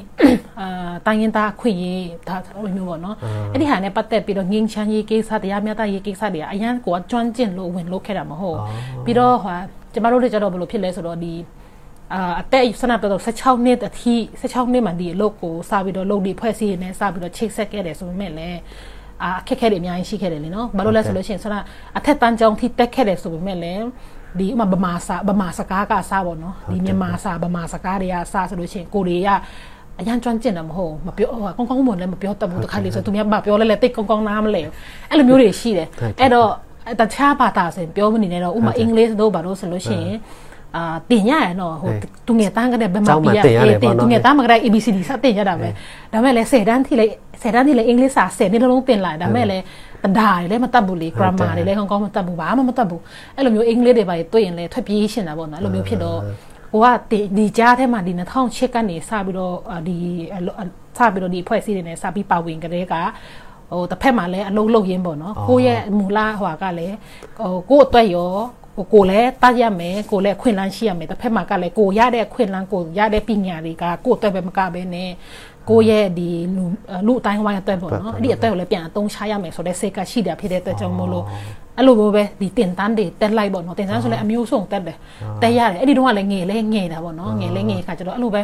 [0.59, 3.15] အာတိုင်းရင်သားခွင့်ရေးဒါလိုမျိုးပေါ့နော်
[3.51, 8.57] အဲ့ဒီဟာနဲ့ပတ်သက်ပြီးတော့ငင်းချမ်းရေးကိစ္စတရားမျှတရေးကိစ္စတွေအရန်ကိုကျွမ်းကျင်လို့ဝင်လောက်ခဲ့တာမဟုတ်
[9.05, 9.55] ပြီးတော့ဟာ
[9.93, 11.33] ကျမတို့တွေကြတော့ဘယ်လိုဖြစ်လဲဆိုတော့ဒီ
[12.13, 18.59] အာအသက်ဆန္ဒပြတော့16နှစ်အထိ16နှစ်မှဒီအလုပ်ကိုစပြီးတော့လုပ်ဒီဖွဲ့စည်းနေစပြီးတော့ချိတ်ဆက်ခဲ့တယ်ဆိုပေမဲ့လည်း
[19.23, 21.55] အာအခက်ခဲတွေအများကြီးရှိခဲ့တယ်လीနော်ဘာလို့လဲဆိုလို့ရှိရင်ဆန္ဒ
[21.97, 23.83] အထက်တန်းကျောင်းထိတက်ခဲ့တယ်ဆိုပေမဲ့လည်း
[24.39, 29.29] ဒီဥမာဗမာစာဗမာစကားကစားပေါ့နော်ဒီမြန်မာစာဗမာစကားတွေကစားဆိုလို့ရှိရင်ကိုတွေက
[29.99, 34.61] အရန်ကျွမ်းကျင်တယ်မဟုတ်မပြောကောင်းကောင်းမွန်လည်းမပြောတတ်ဘူးတခါလေဆိုသူများမပြောလဲလဲတိတ်ကောင်းကောင်းနားမလဲ
[35.09, 35.87] အဲ့လိုမျိုးတွေရှိတယ်
[36.19, 36.49] အဲ့တော့
[36.99, 40.17] တခြားဘာသာဆိုရင်ပြောမနေနဲ့တော့ဥမာအင်္ဂလိပ်တို့ဘာလို့ဆိုလို့ရှိရင်
[40.75, 41.91] အာတင်ရရနော်ဟို
[42.27, 45.69] သူငယ်တန်းကတည်းကဘယ်မှာပြရတင်သူငယ်တန်းမှာကတည်းက ABCD စတင်ရတာပဲ
[46.13, 49.63] ဒါမဲ့လည်း10တန်းထိလည်း10တန်းထိလည်းအင်္ဂလိပ်စာ10နှစ်လုံးတင်လာဒါမဲ့လည်း
[50.03, 53.01] တဒါတွေလည်းမတတ်ဘူးလေ grammar တွေလည်းကောင်းကောင်းမတတ်ဘူးဘာမှမတတ်ဘူး
[53.35, 56.19] အဲ့လိုမျိုးအင်္ဂလိပ်တွေပါတွေ့ရင်လည်းထွက်ပြေးရှင်တာပေါ့နော်အဲ့လိုမျိုးဖြစ်တော့
[56.71, 58.11] ဟိုကဒီကြားထဲမှာဒီ
[58.43, 59.55] 2008ကနေစပြီးတော့
[59.87, 59.97] ဒီ
[60.97, 62.95] စပြီးတော့ဒီဖွဲ့စည်းတွေနဲ့စပြီးပါဝင်ကြတဲ့က
[63.71, 66.95] ဟိုတစ်ဖက်မှာလည်းအလုံးလုံးရင်းပေါ့နော်ကိုယ့်ရဲ့မူလဟွာကလည်း
[67.39, 75.09] ဟိုကိုယ့်အတွက်ရောဟို ကိုလည်းတတ်ရမယ်ကိုလည်းခွင့်လန်းရှိရမယ်တစ်ဖက်မှာကလည်းကိုရတဲ့ခွင့်လန်းကိုရတဲ့ပညာတွေကကိုအတွက်ပဲမကဘဲနဲ့
[75.69, 76.63] ကိုရဲ့ဒီလူ
[77.07, 81.25] လူအတိုင်းဝိုင်းအတွက်ပေါ့နော်အဲ့ဒီအတွက်ကိုလည်းပြန်အသုံးချရမယ်ဆိုတဲ့စိတ်ကရှိတယ်ဖြစ်တဲ့အတွက်ကြောင့်မို့လို့
[81.77, 84.97] အဲ့လိုမျိုးပဲဒီတင်တန်းတွေတက်လိုက်ပေါ့နော်တင်တန်းဆိုလည်းအမျိုးစုံတက်တယ်
[85.41, 88.41] တက်ရတယ်အဲ့ဒီတော့ကလည်းငယ်လဲငယ်တာပေါ့နော်ငယ်လဲငယ်ခါကျတော့အဲ့လိုပဲ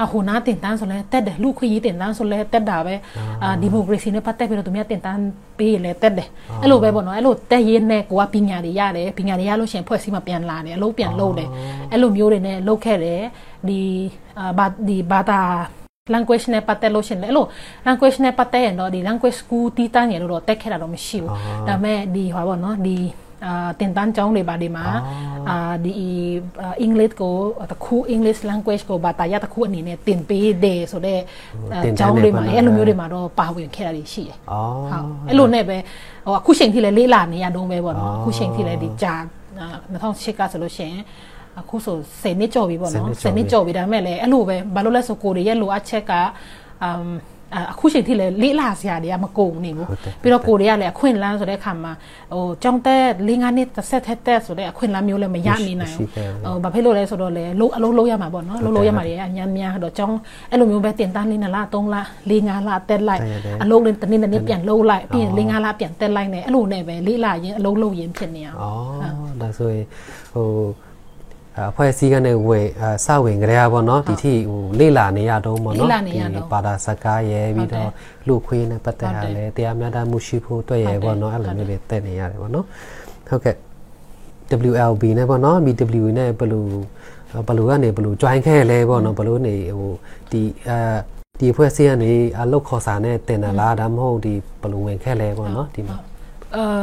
[0.00, 2.94] အဟိုနာတင်တန်းဆိုလဲတက်တယ်လူခွင့်ရေးတင်တန်းဆိုလဲတက်တာပဲ
[3.42, 5.20] အာဒီမိုကရေစီနဲ့ပတ်သက်ပြီးတော့သူများတင်တန်း
[5.58, 6.28] ပေးလဲတက်တယ်
[6.62, 11.48] အဲ့လိုပဲပေါ့နော်အဲ့လိုတက်ရေးနဲ့ကိုကပညာတွေရတယ်ပညာတွေရလို့ရှိရင်ဖွဲ့စည်းမှပြန်လာတယ်အလုပ်ပြန်လုပ်တယ်
[11.92, 13.22] အဲ့လိုမျိုးတွေနဲ့လုပ်ခဲ့တယ်
[13.68, 13.80] ဒီ
[14.38, 15.40] အာဘာဒီဘာသာ
[16.14, 17.46] language နဲ့ပတ်သက်လို့ရှင်လေအဲ့လို
[17.86, 21.30] language နဲ့ပတ်သက်ရင်တော့ဒီ language school တီးတန်းရလို့တော့တက်ခဲ့တာတော့မရှိဘူး
[21.68, 22.96] ဒါပေမဲ့ဒီဟောပါတော့ဒီ
[23.46, 24.84] အာတင်တန်းကျောင်းတွေပါဒီမှာ
[25.50, 25.92] အာဒီ
[26.80, 27.34] အင်္ဂလိပ်ကို
[27.72, 31.22] တခု English language ကိုဘာသာရတခုအနေနဲ့တင်ပေးတယ်ဆိုတော့
[31.98, 34.36] ကျောင်းတွေမှာအဲ့လိုမျိုးတွေမှာတော့ပါဝင်ခဲ့တာရှိတယ်။
[34.90, 35.76] ဟုတ်အဲ့လိုနဲ့ပဲ
[36.26, 39.14] ဟိုအခုချိန်ထိလည်းလေးလာနေရတော့ပဲပေါ့နော်အခုချိန်ထိလည်းဒီကြာ
[39.92, 41.02] 2008ကဆိုလို့ရှိရင်
[41.60, 46.12] အခုဆို10နှစ်ကျော်ပြီပေါ့နော်10နှစ်ကျော်ပြီဒါပေမဲ့လည်းအဲ့လိုပဲဘာလို့လဲဆိုကိုတွေရဲ့လိုအပ်ချက်က
[46.84, 47.06] အမ်
[47.72, 49.86] အခုချိန်ထိလည်းလေးလာစရာတွေကမကုန်နေဘူး
[50.22, 51.92] ပြီးတော့ကိုတွေကလည်းအခွင့်အလန်းဆိုတဲ့အခါမှာ
[52.32, 56.08] ဟိုကြောင်းတက်၄၅နှစ်တစ်ဆက်ထက်တက်ဆိုတဲ့အခွင့်အလန်းမျိုးလည်းမရနိုင်နိုင်ဘူး
[56.44, 60.18] ဟိုဘာဖြစ်လို့လဲဆိုတော့လေလုံးအလုံးလုံးရမှာပေါ့နော်လုံးလုံးရမှာတွေအများများတော့ကြောင်း
[60.50, 61.96] အဲ့လိုမျိုးပဲတင်တန်းလေးနလား၃လ
[62.30, 63.22] ၄၅လတက်လိုက်
[63.62, 69.86] အလုံးလေးတစ်နေ့တစ်နေ့ပြန်လုံးလိုက်ပြီးရင်၄၅လပြန်တက်လိုက်နေအဲ့လိုနဲ့ပဲလေးလာရင်အလုံးလုံးရင်ဖြစ်နေအောင်ဩဒါဆိုရင်
[70.34, 70.46] ဟို
[71.70, 72.66] အဖွဲ့အစည်းကနေဝင်
[73.04, 77.90] စဝင်ကြရပါတော့ဒီထိဟိုလေ့လာနေရတော့ပေါ့နော်ဒီပါတာစကားရဲပြီးတော့
[78.26, 82.66] လူခွေးနဲ့ပတ်သက်ရလဲတရားမျှတမှုရှိဖို့တွေ့ရပေါ့နော်အဲ့လိုမျိုးတွေတက်နေရတယ်ပေါ့နော်
[83.28, 83.56] ဟုတ်ကဲ့
[84.70, 86.66] WLB နဲ့ပေါ့နော် BW နဲ့ဘယ်လို
[87.46, 89.92] ဘယ်လိုကနေဘယ်လို join ခဲ့လဲပေါ့နော်ဘယ်လိုနေဟို
[90.32, 90.78] ဒီအဲ
[91.40, 95.96] ဒီအဖွဲ့အစည်းကနေအလုတ်ခေါ်စာနဲ့တင်တယ်လားဒါမှမဟုတ်ဒီဘယ်လိုဝင်ခဲ့လဲပေါ့နော်ဒီမှာ
[96.56, 96.82] အာ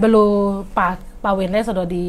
[0.00, 0.28] ဘယ်လို
[0.76, 0.88] ပါ
[1.24, 2.04] ပါဝင်လဲဆိုတော့ဒီ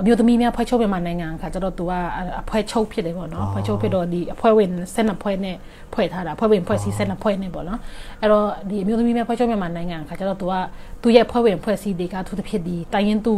[0.00, 1.92] အမျိုးသမီးများဖွဲ့ချုပ်မြန်မာနိုင်ငံခါကျတော့သူက
[2.40, 5.56] အဖွဲချုပ်ဖြစ်တယ်ပေါ့နော်ဖွဲ့ချုပ်ဖြစ်တော့ဒီအဖွဲ့ဝင်ဆက်နှစ်ဖွဲ့နဲ့
[5.94, 7.80] ဖွဲ့ထားတာဖွဲ့ဝင်ဖွဲ့စည်းဆက်နှစ်ဖွဲ့နဲ့ပေါ့နော်
[8.20, 10.54] အဲ့တော့ဒီအမျိုးသမီးများဖွဲ့ချုပ်မြန်မာနိုင်ငံခါကျတော့သူက
[11.02, 13.34] သူရဲ့ဖွဲ့ဝင်ဖွဲ့စည်းတွေကသူတစ်ဖြစ်ဒီတိုင်းရင်သူ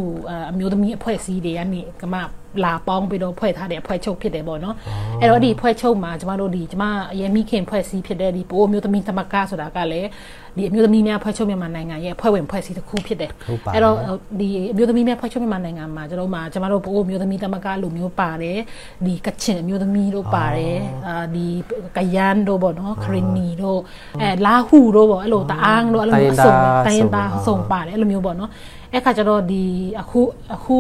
[0.51, 2.15] အမျိုးသမီးအဖွဲ့စည်းတွေကနေကမ
[2.65, 4.75] လာပေါင်းပြီးတော့ဖွဲ့ထားတဲ့အဖွဲ့ချုပ်ဖြစ်တယ်ပေါ့နော်
[5.21, 10.09] အဲ့တော့ဒီဖွဲ့ချုပ်မှာကျမတို့ဒီကျမအရင်မိခင်ဖွဲ့စည်းဖြစ်တဲ့ဒီပိုးအမျိုးသမီးသမကဆိုတာကလည်း
[10.57, 13.31] ဒီအမျိုးသမီးများဖွဲ့ချုပ်မြန်မာနိုင်ငံရဲ့ဖွဲ့ဝင်ဖွဲ့စည်းတစ်ခုဖြစ်တယ်
[13.75, 13.97] အဲ့တော့
[14.41, 18.59] ဒီအမျိုးသမီးများဖွဲ့ချုပ်မြန်မာနိုင်ငံမှာကျွန်တော်မှာကျမတို့ပိုးအမျိုးသမီးသမကလိုမျိုးပါတယ်
[19.07, 20.77] ဒီကချင်အမျိုးသမီးတို့ပါတယ်
[21.07, 21.47] အာဒီ
[21.97, 23.81] ကယန်တို့ပေါ့နော်ခရနီတို့
[24.23, 26.53] အဲလာဟူတို့ပေါ့အဲ့လိုတအားတို့အဲ့လိုမျိုးအစုံ
[26.87, 28.51] တိုင်းသားအစုံပါတယ်အဲ့လိုမျိုးပေါ့နော်
[28.93, 29.63] အဲ့ခါကျတော့ဒီ
[30.01, 30.21] အခု
[30.55, 30.77] အခု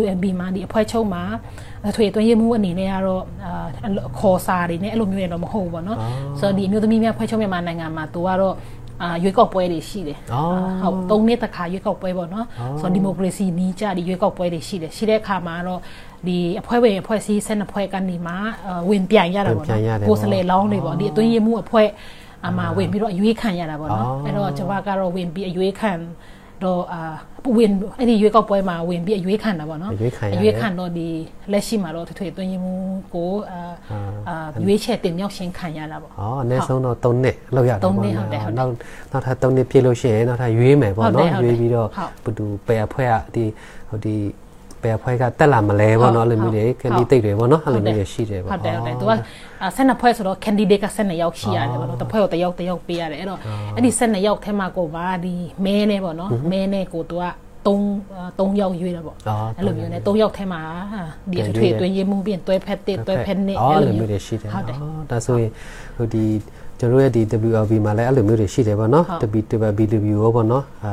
[0.00, 1.22] WMB မှာဒီအဖွဲ့ချုပ်မှာ
[1.96, 3.22] ထွေသွင်းရမှုအနေနဲ့ကတော့
[4.18, 5.98] ခေါ်စာတွေနဲ့အဲ့လိုမျိုးရတော့မဟုတ်ဘူးပေါ့နော်
[6.40, 8.54] ဆိုတော့ဒီအမျိုးသမီးများဖွဲ့ချုပ်မြန်မာနိုင်ငံမှာသူကတော့
[9.02, 10.18] အာရွေးကောက်ပွဲတွေရှိတယ်
[10.82, 12.46] ဟုတ်သုံးနှစ်တစ်ခါရွေးကောက်ပွဲပေါ့နော်
[12.80, 15.80] ဆိုတော့ဒီမိုကရေစီနီးကြဒီရွေးကောက်ပွဲတွေရှိတယ်ရှိတဲ့အခါမှာတော့
[16.26, 18.34] ဒီအဖွဲ့ဝင်အဖွဲ့စည်း၁၂ဖွဲ့ကနေမှ
[18.90, 21.88] ဝင်ပြိုင်ရတာပေါ့နော်ကိုယ်စလဲလောင်းတွေပေါ့ဒီအတွင်းရမှုအဖွဲ့
[22.46, 25.92] အမှာဝင်ပြီးတော့အရွေးခံရတာပေါ့နော်အဲ့တော့ကျွန်မကတော့ဝင်ပြီးအရွေးခံ
[26.64, 27.00] တော့အာ
[27.56, 31.06] ဝင်အဲ့ဒီရွေးကောက်ပွဲမှာဝင်ပြီးအရွေးခံတာပေါ့နော်အရွေးခံတော့ဒီ
[31.52, 32.74] လက်ရှိမှာတော့ထွေထွေအတွင်းရင်မှု
[33.14, 33.60] ကိုအာ
[34.28, 38.26] အာရွေးချက်တင်မြောက်ရှင်းခံရတာပေါ့อ๋อအနည်းဆုံးတော့3နှစ်လောက်ရတယ်ပေါ့နော်
[38.58, 38.72] နောက်
[39.12, 41.88] နောက်ထပ်3နှစ်ပြည့်လို့ရှိရင်နောက်ထပ်ရွေးမယ်ပေါ့နော်ရွေးပြီးတော့
[42.24, 43.44] ဘသူပယ်အဖွဲ့ကဒီ
[43.88, 44.16] ဟိုဒီ
[44.82, 49.12] ပယ်ဖွဲ့ကတက်လာမလဲပေါ့နော်အဲ့လိုမျိုးတွေ candidate တွေပေါ့နော်အဲ့လိုမျိုးတွေရှိတယ်ပေါ့ဟုတ်တယ်ဟုတ်တယ်သူက
[49.76, 53.38] ဆက်နှစ်ဖွဲ့ဆိုတော့ candidate ကဆက်နှစ်ယောက်ရှိရတယ်ပေါ့နော်တစ်ဖွဲ့ကိုတစ်ယောက်တစ်ယောက်ပေးရတယ်အဲ့တော့
[53.76, 57.24] အဲ့ဒီဆက်နှစ်ယောက်ထဲမှာကိုပါဒီမဲနဲ့ပေါ့နော်မဲနဲ့ကိုသူက
[57.66, 59.16] 3 3ယောက်ရွေးတာပေါ့
[59.56, 60.60] အဲ့လိုမျိုးနဲ့3ယောက်ထဲမှာ
[61.32, 64.76] ဒီထွေတွင်းရေးမှုပြင်တွဲဖက်တစ်တွဲဖက်နှစ်အဲ့လိုမျိုးတွေရှိတယ်ဟုတ်တယ်
[65.10, 65.50] ဒါဆိုရင်
[65.96, 66.24] ဟိုဒီ
[66.78, 69.04] ကျွန်တော်ရဲ့ဒီ WLB မှာလည်းအဲ့လိုမျိုးတွေရှိတယ်ပေါ့နော်
[69.38, 70.92] WBW ရောပေါ့နော်အာ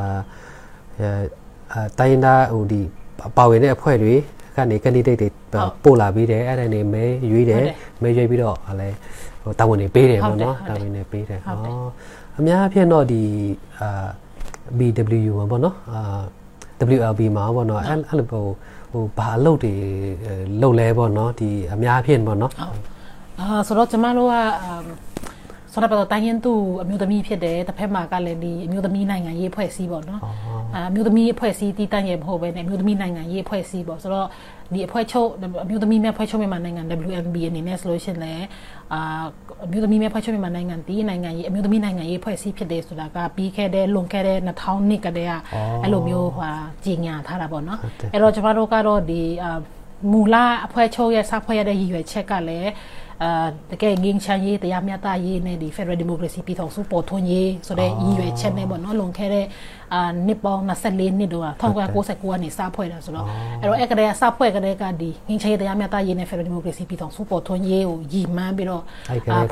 [0.99, 2.81] အဲတိုင်းသားဟိုဒီ
[3.37, 4.15] ပါဝင်တဲ့အဖွဲ့တွေ
[4.55, 5.29] ကနေ candidate တွေ
[5.83, 7.63] ပို့လာပြီးတယ်အဲ့ဒါနေမဲရွေးတယ်
[8.01, 8.89] မဲရွေးပြီးတော့အဲ
[9.43, 11.55] ဟိုတာဝန်တွေပေးတယ်ပေါ့နော်တာဝန်တွေပေးတယ်ဟော
[12.37, 13.21] အများအဖြစ်တော့ဒီ
[13.79, 14.07] အာ
[14.77, 16.21] BW မှာပေါ့နော်အာ
[16.97, 18.43] WLB မှာပေါ့နော်အဲ့အဲ့လိုဟို
[18.91, 19.73] ဟိုဘာအလုပ်တွေ
[20.61, 22.51] လုပ်လဲပေါ့နော်ဒီအများအဖြစ်ပေါ့နော်
[23.39, 24.35] အာဆိုတော့ကျမတို့က
[25.75, 30.21] ဆိုတော့တိုင်းရင်သူအမျိုးသမီးဖြစ်တယ်တစ်ဖက်မှာကလည်းဒီအမျိုးသမီးနိုင်ငံရေးဖွဲ့စည်းပေါ့နော်
[30.75, 34.27] အမျိုးသမီးအဖွဲ့အစည်းတည်တံ့ရမဟုတ်ပဲねအမျိုးသမီးနိုင်ငံရေးအဖွဲ့အစည်းပေါ့ဆိုတော့
[34.73, 35.29] ဒီအဖွဲ့ချုပ်
[35.63, 38.45] အမျိုးသမီးများဖွဲ့ချုပ်မြန်မာနိုင်ငံ WMB အနေနဲ့ဆိုလို့ရှိရင်လည်း
[38.93, 39.23] အာ
[39.65, 45.33] အမျိုးသမီးများဖွဲ့ချုပ်မြန်မာနိုင်ငံဒီနိုင်ငံရေးအမျိုးသမီးနိုင်ငံရေးဖွဲ့စည်းဖြစ်တယ်ဆိုတာကပြီးခဲ့တဲ့လွန်ခဲ့တဲ့2000နှစ်ကတည်းက
[45.83, 46.49] အဲ့လိုမျိုးဟာ
[46.83, 47.79] ကြီးညာထားတာပေါ့နော်
[48.13, 49.59] အဲ့တော့ကျမတို့ကတော့ဒီအာ
[50.11, 50.35] မူလ
[50.65, 52.71] အဖွဲ့ချုပ်ရဲ့စဖွဲ့ရတဲ့ရည်ရွယ်ချက်ကလည်း
[53.23, 59.45] အာတကယ်ငင်းချမ်းရေးတရားမျှတရေးနဲ့ဒီ Federal Democracy ပြည်ထောင်စုပေါ်ထွန်းရေးဆိုတဲ့ရည်ရွယ်ချက်နဲ့ပေါ့နော်လွန်ခဲ့တဲ့
[59.93, 63.25] အာနှစ်ပေါင်း24နှစ်တော့1999ကနေစဖွဲ့တာဆိုတော့
[63.61, 68.83] အဲ့တော့အဲ့ကလေးကစဖွဲ့ကလေးကဒီငင်းချမ်းရေးတရားမျှတရေးနဲ့ Federal Democracy ပြည်ထောင်စုပေါ်ထွန်းရေးကိုရည်မှန်းပြီးတော့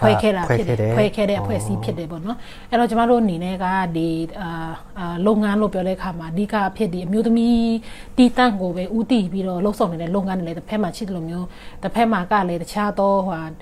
[0.01, 2.37] ဖွဲ့ခဲ့တာဖြစ်တယ်ဖွဲ့ခဲ့တဲ့အဖွဲ့အစည်းဖြစ်တယ်ပေါ့နော်
[2.69, 4.07] အဲ့တော့ကျမတို့အနေနဲ့ကဒီ
[4.41, 7.73] အာလုပ်ငန်းလို့ပြောတဲ့အခါမှာအဓိကအဖြစ်ဒီအမျိုးသမီး
[8.17, 11.47] တီးတန့်ကိုပဲဥတည်ပြီးတော့လှုပ်ဆောင်နေတဲ့လုပ်ငန်းတွေလည်းတစ်ဖက်မှာရှိတယ်လို့မျိုး
[11.83, 13.52] တစ်ဖက်မှာကလည်းတခြားသောဟို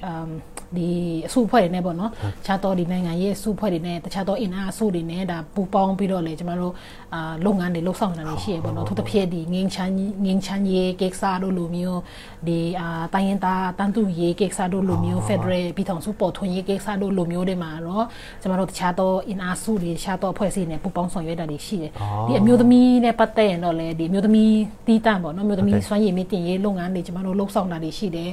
[0.78, 0.90] ဒီ
[1.28, 2.14] အစုအဖွဲ့တွေနဲ့ပေါ့နော်တ
[2.46, 6.74] ခြားသောဒီနိုင်ငံရေးအစုအဖွဲ့တွေနဲ့တခြားသောအင်အားအစုတွေနဲ့ဒါပူပေါင်းပြီးတော့လေကျမတို့
[7.16, 9.94] အာလုပ်ငန်းတွေလှုပ်ဆောင်နေတာရှိရပေါ့နော်သူတစ်ဖြစ်ဒီငင်းချမ်း
[10.26, 12.00] ငင်းချမ်းရေးကိစ္စတို့လိုမျိုး
[12.48, 18.06] ဒီအာတိုင်းရင်သားတန်တူရေးကိစ္စတို့လိုမျိုး Federal ပြည်ထောင်စုပေါ်ထွန်းရေးကိစ္စတို့လိုမျိုးတွေမှာတော့
[18.42, 21.92] ကျမတို့တခြားသောအင်အားစုတွေတခြားသောအဖွဲ့အစည်းတွေပူပေါင်းဆောင်ရွက်တာတွေရှိတယ်
[22.28, 24.54] ဒီအမျိုးသမီးနဲ့ပတ်သက်ရင်တော့လေဒီအမျိုးသမီး
[24.88, 28.30] တီးတန့်ပေါ့နော်အမျိုးသမီးစွမ်းရည်မြင့်တင်ရေးလုပ်ငန်းတွေကျမတို့လှုပ်ဆောင်တာတွေရှိတယ်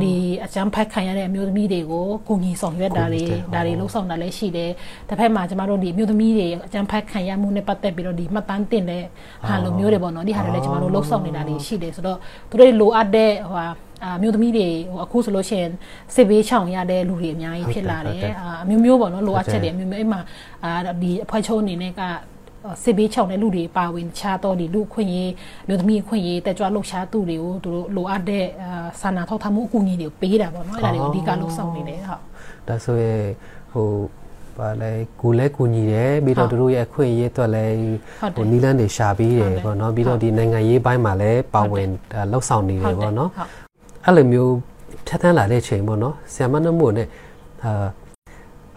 [0.00, 0.12] ဒီ
[0.44, 3.22] အကြမ်းဖက်ခံရတဲ့အမျိုးသမီးတွေကိုကိုညီဆောင်ရွက်တာတွေ
[3.54, 4.70] ဒါတွေလှုပ်ဆောင်တာလည်းရှိတယ်
[5.08, 9.04] တစ်ဖက်မှာကျမတို့ဒီအမျိုးသမီးတွေအကြမ်းဖက်ခံရမှုနဲ့ပတ်သက်ပြီးတော့ဒီမှတ်တမ်းတင်တဲ့
[9.48, 12.18] ဟာလိုမျိုးတွေပေါ့နော်ဒီဟာတွေလည်းကျမတို့လှုပ်ဆောင်နေတာတွေရှိတယ်ဆိုတော့
[12.50, 13.66] သူတို့လိုအပ်တဲ့ဟိုဟာ
[14.04, 15.70] အမျိုးသမီးတွေဟိုအခုဆိုလို့ရှိရင်
[16.14, 18.20] စစ်ဘေးချောင်ရတဲ့လူတွေအများကြီးဖြစ်လာတယ်
[18.62, 20.20] အမျိုးမျိုးပေါ့နော်လိုအပ်ချက်တွေအမျိုးမျိုးအဲ့မှာ
[20.64, 22.02] အာဒီအဖွဲ့ချုပ်အနေနဲ့က
[22.84, 25.32] စစ်ဘေးချောင်တဲ့လူတွေပါဝင်ခြားတော့ဒီလူခွင့်ရေး
[25.68, 28.44] မျိုးသမီးခွင့်ရေးတက်ကြွလှုပ်ရှားသူတွေကိုသူတို့လိုအပ်တဲ့
[29.00, 32.22] စာနာထောက်ထားမှုအကူအညီတွေကိုပေးတာပေါ့နော်အဲ့ဒါတွေကိုအဓိကလှုပ်ဆောင်နေတယ်ဟုတ်
[32.68, 33.24] ဒါဆိုရင်
[33.72, 33.88] ဟို
[34.58, 34.90] ပါလဲ
[35.20, 37.64] ကိုလဲကိုညီတယ်ပြီးတော့တို့ရဲ့အခွင့်အရေးအတွက်လဲ
[38.36, 41.88] ဟိုနီလန်းတွေရှာပြီးတယ်ပေါ့နော်ပြီးတော့ဒီနိုင်ငံရေးပိုင်းမှာလဲပါဝင်
[42.32, 43.30] လှုပ်ဆောင်နေတယ်ပေါ့နော်
[44.04, 44.52] အဲ့လိုမျိုး
[45.06, 47.08] ဖြတ်သန်းလာတဲ့ချိန်ပေါ့နော်ဆီယမနမို့နဲ့
[47.64, 47.72] အာ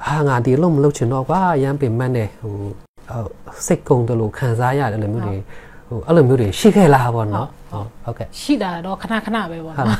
[0.05, 2.55] ဟာငါဒီလုံးမလုပ်ချင်တော့ကွာရမ်းပင်မတ်နဲ့ဟို
[3.65, 5.39] စိတ်ကုံတယ်လို့ခံစားရတယ်လည်းမျိုးတွေဟ
[5.89, 9.97] ဟိုအဲ့လိုမျိုးတွေရှိခဲ့လားပေါ့နော်ဟုတ်ဟုတ်ကဲ့ရှိတာတော့ခဏခဏပဲပေါ့နော်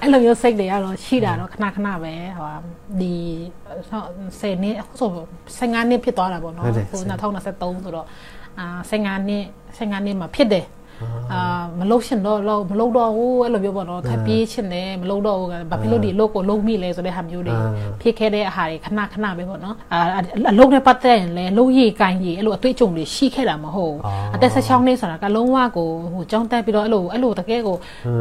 [0.00, 2.52] အဲ့လိုမျိုးစိတ်တွေကတော့ရှိတာတော့ခဏခဏပဲဟို
[3.00, 3.14] ဒီ
[4.40, 5.10] 10နှစ်အခုဆို
[5.58, 8.06] 15နှစ်ဖြစ်သွားတာပေါ့နော်ဟို2023ဆိုတော့
[8.58, 9.44] အာ15နှစ်
[9.78, 10.66] 15နှစ်မှာဖြစ်တယ်
[11.32, 11.40] အာ
[11.80, 17.54] မလုပ်ရှင်တော့တော့မလုပ်တော့ဘူးအဲ့လိုမျိုးပေါ့နော်ထပ်ပြေးရှင်တယ်မလုပ်တော့ဘူးဘာဖြစ်လို့ဒီလုပ်ကိုလုပ်မိလဲဆိုတဲ့ဟာမျိုးတွေ
[18.00, 20.00] ဖြစ်ခဲ့တဲ့အဟာတွေခဏခဏပဲပေါ့နော်အာ
[20.52, 23.96] အလုပ်နဲ့ပတ်သက်ရင်လည်းလုပ်ရည်ကိုင်းရည်အဲ့လိုအတွေ့အကြုံတွေရှိခဲ့တာမဟုတ်
[24.34, 27.76] အသက်16နှစ်ဆိုတာကလုံးဝကိုဟိုကြောင်းတက်ပြီးတော့အဲ့လိုအဲ့လိုတကယ်ကို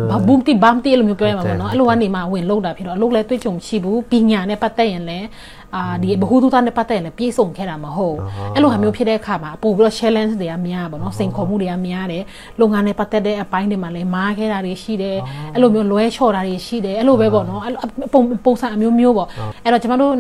[0.10, 5.28] ဘာဘုံတိဘမ်တိအဲ့လိုမျိုးပြောရမှာပေါ့နော်အဲ့လိုကနေမှဝင်လုပ်တာဖြစ်တော့အလုပ်လည်းတွေ့ကြုံရှိဘူးပညာနဲ့ပတ်သက်ရင်လည်း
[5.76, 8.18] အာဒီဘ ഹു တုသားနဲ့ပတ်သက်ရင်လည်းပြေဆုံးခဲ့တာမဟုတ်
[8.54, 12.24] အဲ့လိုဟာမျိုးဖြစ်တဲ့အခါမှာပို့ပြီးတော့ challenge တွေကများပါတော့စိန်ခေါ်မှုတွေကများတယ်
[12.60, 15.18] လုပ်ငန်းနဲ့ပတ်သက်တဲ့အပိုင်းတွေမှာလည်းမားခဲ့တာတွေရှိတယ်
[15.54, 17.74] အဲ့လိုမျိုးလွဲချော်တာတွေရှိတယ်အဲ့လိုပဲပေါ့နော်အဲ့
[18.14, 19.28] ပုံပုံစံအမျိုးမျိုးပေါ့
[19.64, 20.14] အဲ့တော့ကျမတို့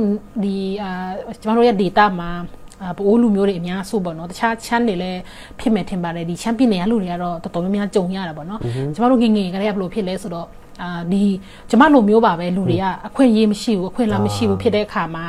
[0.43, 0.91] ဒီအာ
[1.41, 2.31] ကျမတို့ရဲ့ data မှာ
[2.83, 5.19] အပိုးလူမျိုးတွေအများစုပေါ့နော်တခြားချမ်းတွေလည်း
[5.59, 8.59] ဖြစ်မယ်ထင်ပါတယ်ဒီချမ်းပြည်နယ်ကလူတွေကတော့တော်တော်များများကြုံရတာပေါ့နော်
[8.93, 10.47] ကျမတို့ငငယ်ကလေးကဘယ်လိုဖြစ်လဲဆိုတော့
[10.81, 11.23] အာဒီ
[11.69, 15.25] ကျမလိုမျိုးပါပဲလူတွေကအခွင့်အရေးမရှိဘူးအခွင့်အလမ်းမရှိဘူးဖြစ်တဲ့အခါမှာ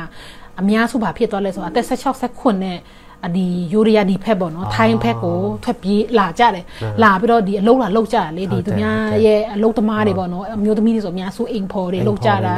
[0.59, 2.77] အများစုဘာဖြစ်သွားလဲဆိုတော့အသက်16 19နဲ့
[3.25, 6.65] အဒီယူရီးယားဒီဖက်ပေါ့နော်ထိုင်းဖက်ကိုထွက်ပြေးလာကြတယ်
[7.03, 12.53] လာပြီးတော့ဒီအလုံးလာလောက်ကြတယ်လေဒီသူများရဲ့အလုံးသမားတွေပေါ့နော်အမျိုးသမီးတွေဆိုအများစုအိမ်ဖော်တွေလောက်ကြတာ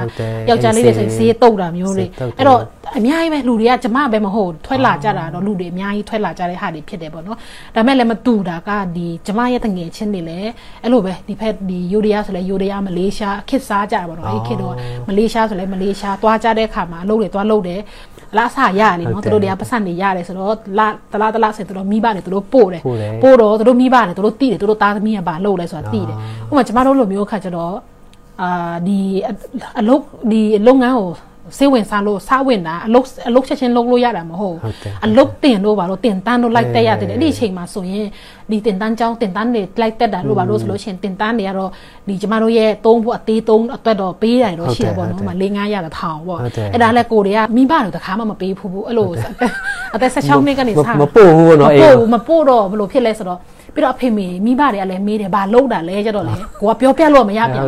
[0.50, 2.06] ယောက်ျားလေးတွေဆိုဈေးတုတ်တာမျိုးတွေ
[2.38, 2.60] အဲ့တော့
[2.98, 7.38] အများကြီးပဲလူတွေကကျမပဲမဟုတ်ထွက်လာကြတာတော့လူတွေအများကြီးထွက်လာကြတဲ့ဟာတွေဖြစ်တယ်ပေါ့နော်
[7.76, 10.50] ဒါမဲ့လည်းမတူတာကဒီကျမရဲ့တငယ်ချင်းတွေလည်း
[10.84, 14.74] အဲ့လိုပဲဒီဖက်ဒီယူရီးယားဆိုလဲယူရီးယားမလေးရှားခစ်စားကြတာပေါ့နော်အဲ့ခစ်တော့
[15.08, 17.80] မလေးရှားဆိုလဲမလေးရှားသွားကြတဲ့အခါမှာအလုပ်တွေသွားလုပ်တယ်
[18.38, 22.82] လာဆာရလေနော်သူတို့တွေကပတ်စံနေရတယ်ဆိုတော့လာတလားတလားဆိုသူတို့မိဘတွေသူတို့ပို့တယ်
[23.24, 26.18] ပို့တော့သူတို့မိဘတွေသူတို့တိတယ်သူတို့သားသမီးကဘာလုပ်လဲဆိုတာတိတယ်
[26.50, 27.76] ဥပမာကျမတို့လိုမျိုးခါကျတော့
[28.42, 28.98] အာဒီ
[29.80, 31.10] အလုပ်ဒီလုပ်ငန်းကို
[31.58, 34.58] စေဝင်စားလို့စားဝင်တာအလုတ်အလုတ်ချက်ချင်းလုပ်လို့ရတာမဟုတ်
[35.06, 38.08] အလုတ်တင်လို့ပါလို့တင်တန်းလို့လိုက်တက်ရတယ်အဲ့ဒီအချိန်မှာဆိုရင်
[38.52, 41.70] ဒီတင်တန်းကြောင်းတင်တန်းတွေလိုက်တက်တာလို့ပါလို့ဆိုလို့ရှိရင်တင်တန်းတွေကတော့
[42.08, 46.40] ဒီကျမတို့ရဲ့သုံးဖို့အသေးသုံးအတွက်တော့ပေးရတယ်တော့ရှိတယ်ပေါ့နော်မ၄900ရတာထောင်ပေါ့
[46.74, 49.10] အဲ့ဒါလည်းကိုတွေကမိဘတွေတခါမှမပေးဘူးဘူးအဲ့လို
[49.96, 53.40] အသက်16နှစ်ကနေစမပို့ဘူးပေါ့နော်အေးမပို့တော့ဘယ်လိုဖြစ်လဲဆိုတော့
[53.76, 57.64] ပြီးတော့အဖေမေမိဘတွေကလည်းမေးတယ်ဘာလုပ်တာလဲကြတော့လေကိုကပြောပြလို့မရပြန်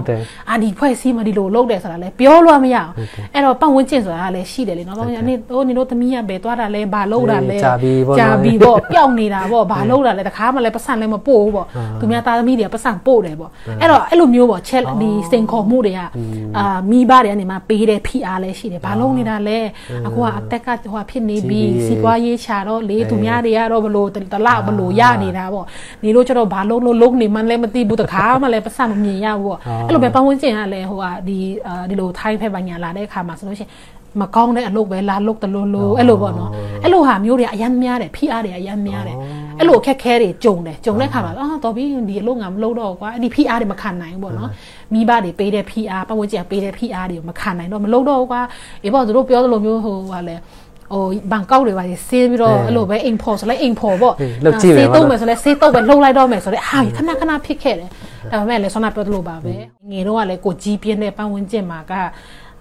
[0.50, 2.90] အာဒီဖွဲ့စည်းမဒီလိုလုပ်တယ်ဆိုတာလည်းပြောလို့မရအောင်
[3.34, 11.68] အဲ့တော့ပတ်ဝန်းကျင်ဆိုတာလည်းရှိတယ်လေနော်ပတ်ဝန်းကျင်နေဟိုနေတို့သမီးကပဲသွားတာလဲဘာလုပ်တာလဲကြာပြီပေါ့ကြာပြီပေါ့ပျောက်နေတာပေါ့ဘာလုပ်တာလဲတခါမှလည်းပတ်စံလည်းမပို့ဘူးပေါ့
[12.00, 16.00] သူများသားသမီးတွေကပတ်စံပို့တယ်ပေါ့အဲ့တော့အဲ့လိုမျိုးပေါ့ချက်ဒီစိန်ခေါ်မှုတွေက
[16.58, 19.60] အာမိဘတွေကနေမှပေးတယ်ဖိအားလည်းရှိတယ်ဘာလုပ်နေတာလဲ
[20.08, 25.66] အခုကအသက်ကဟိုဖြစ်နေပြီစီပွားရေးချတော့လေသူများတွေကတော့ဘလို့တလဘလို့ရနေတာပေါ့
[26.04, 31.38] နေလို့ကျတော့ဘာလုံးလို့လုံးနေမှလည်းမသိဘူးတခါမှလည်းပတ်စံမမြင်ရဘူးပေါ့အဲ့လိုပဲပတ်ဝန်းကျင်ကလည်းဟိုဟာဒီ
[31.90, 33.72] ဒီလိုထိုင်းဖက်ပိုင်းညာလာတဲ့အခါမှာဆိုလို့ရှိရင်
[34.22, 36.50] မကောင်းတဲ့အလုပ်ပဲလာလုပ်တလို့လို့အဲ့လိုပေါ့နော်
[36.84, 39.18] အဲ့လိုဟာမျိုးတွေအရန်များတယ်ဖိအားတွေအရန်များတယ်
[39.60, 44.50] အဲ့လိုအခက်ခဲတွေကြုံတယ်ကြုံတဲ့ခါမှာအာတော်ပြီဒီအလုပ်ငါမလုပ်တော့ကွာအဲ့ဒီဖိအားတွေမခံနိုင်ဘူးပေါ့နော်
[44.94, 48.42] မိဘတွေပေးတဲ့ဖိအားပတ်ဝန်းကျင်ပေးတဲ့ဖိအားတွေကိုမခံနိုင်တော့မလုပ်တော့ကွာ
[48.84, 50.36] အေးပေါ့သူတို့ပြောသလိုမျိုးဟိုဟာလဲ
[50.94, 54.14] ဟိုဘန်ကောက်တွေပါဆေးပြီးတော့အဲ့လိုပဲအိမ်ဖော်ဆိုလဲအိမ်ဖော်ပေါ့
[54.62, 57.90] ဆေးတုံးမယ်ဆိုလဲဆေးတုံးပဲလှုပ်လိုက်တော့မယ်ဆိုလဲဟာခဏခဏဖြစ်ခဲ့တယ်
[58.32, 59.54] ဒါပေမဲ့လည်းဆောနာပြောသလိုပါပဲ
[59.92, 61.94] ငယ်တော့ကလည်းကိုကြီးပြင်းတဲ့ပတ်ဝန်းကျင်မှာက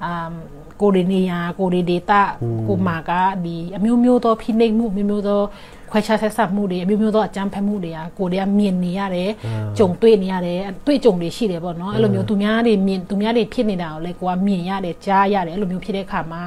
[0.04, 0.32] အမ်
[0.80, 2.22] ကိုရီနေယာကိုရီဒေတာ
[2.68, 3.10] ကိုမာက
[3.44, 5.40] ဒီအမျိုးမျိုးသောဖိနှိပ်မှုမျိုးမျိုးသော
[5.92, 9.30] ခွဲခြားဆက်ဆံမှုတွေအမျိုးမျိုးသောအကြမ်းဖက်မှုတွေကကိုတွေကမြင်နေရတယ်
[9.78, 16.42] ကြုံတွေ့နေရတယ်တွေ့ကြုံတွေရှိတယ်ပေါ့နော်အဲ့လိုမျိုးသူများတွေမြင်သူများတွေဖြစ်နေတာကိုလည်းကိုကမြင်ရတယ်ကြားရတယ်အဲ့လိုမျိုးဖြစ်တဲ့အခါမှာ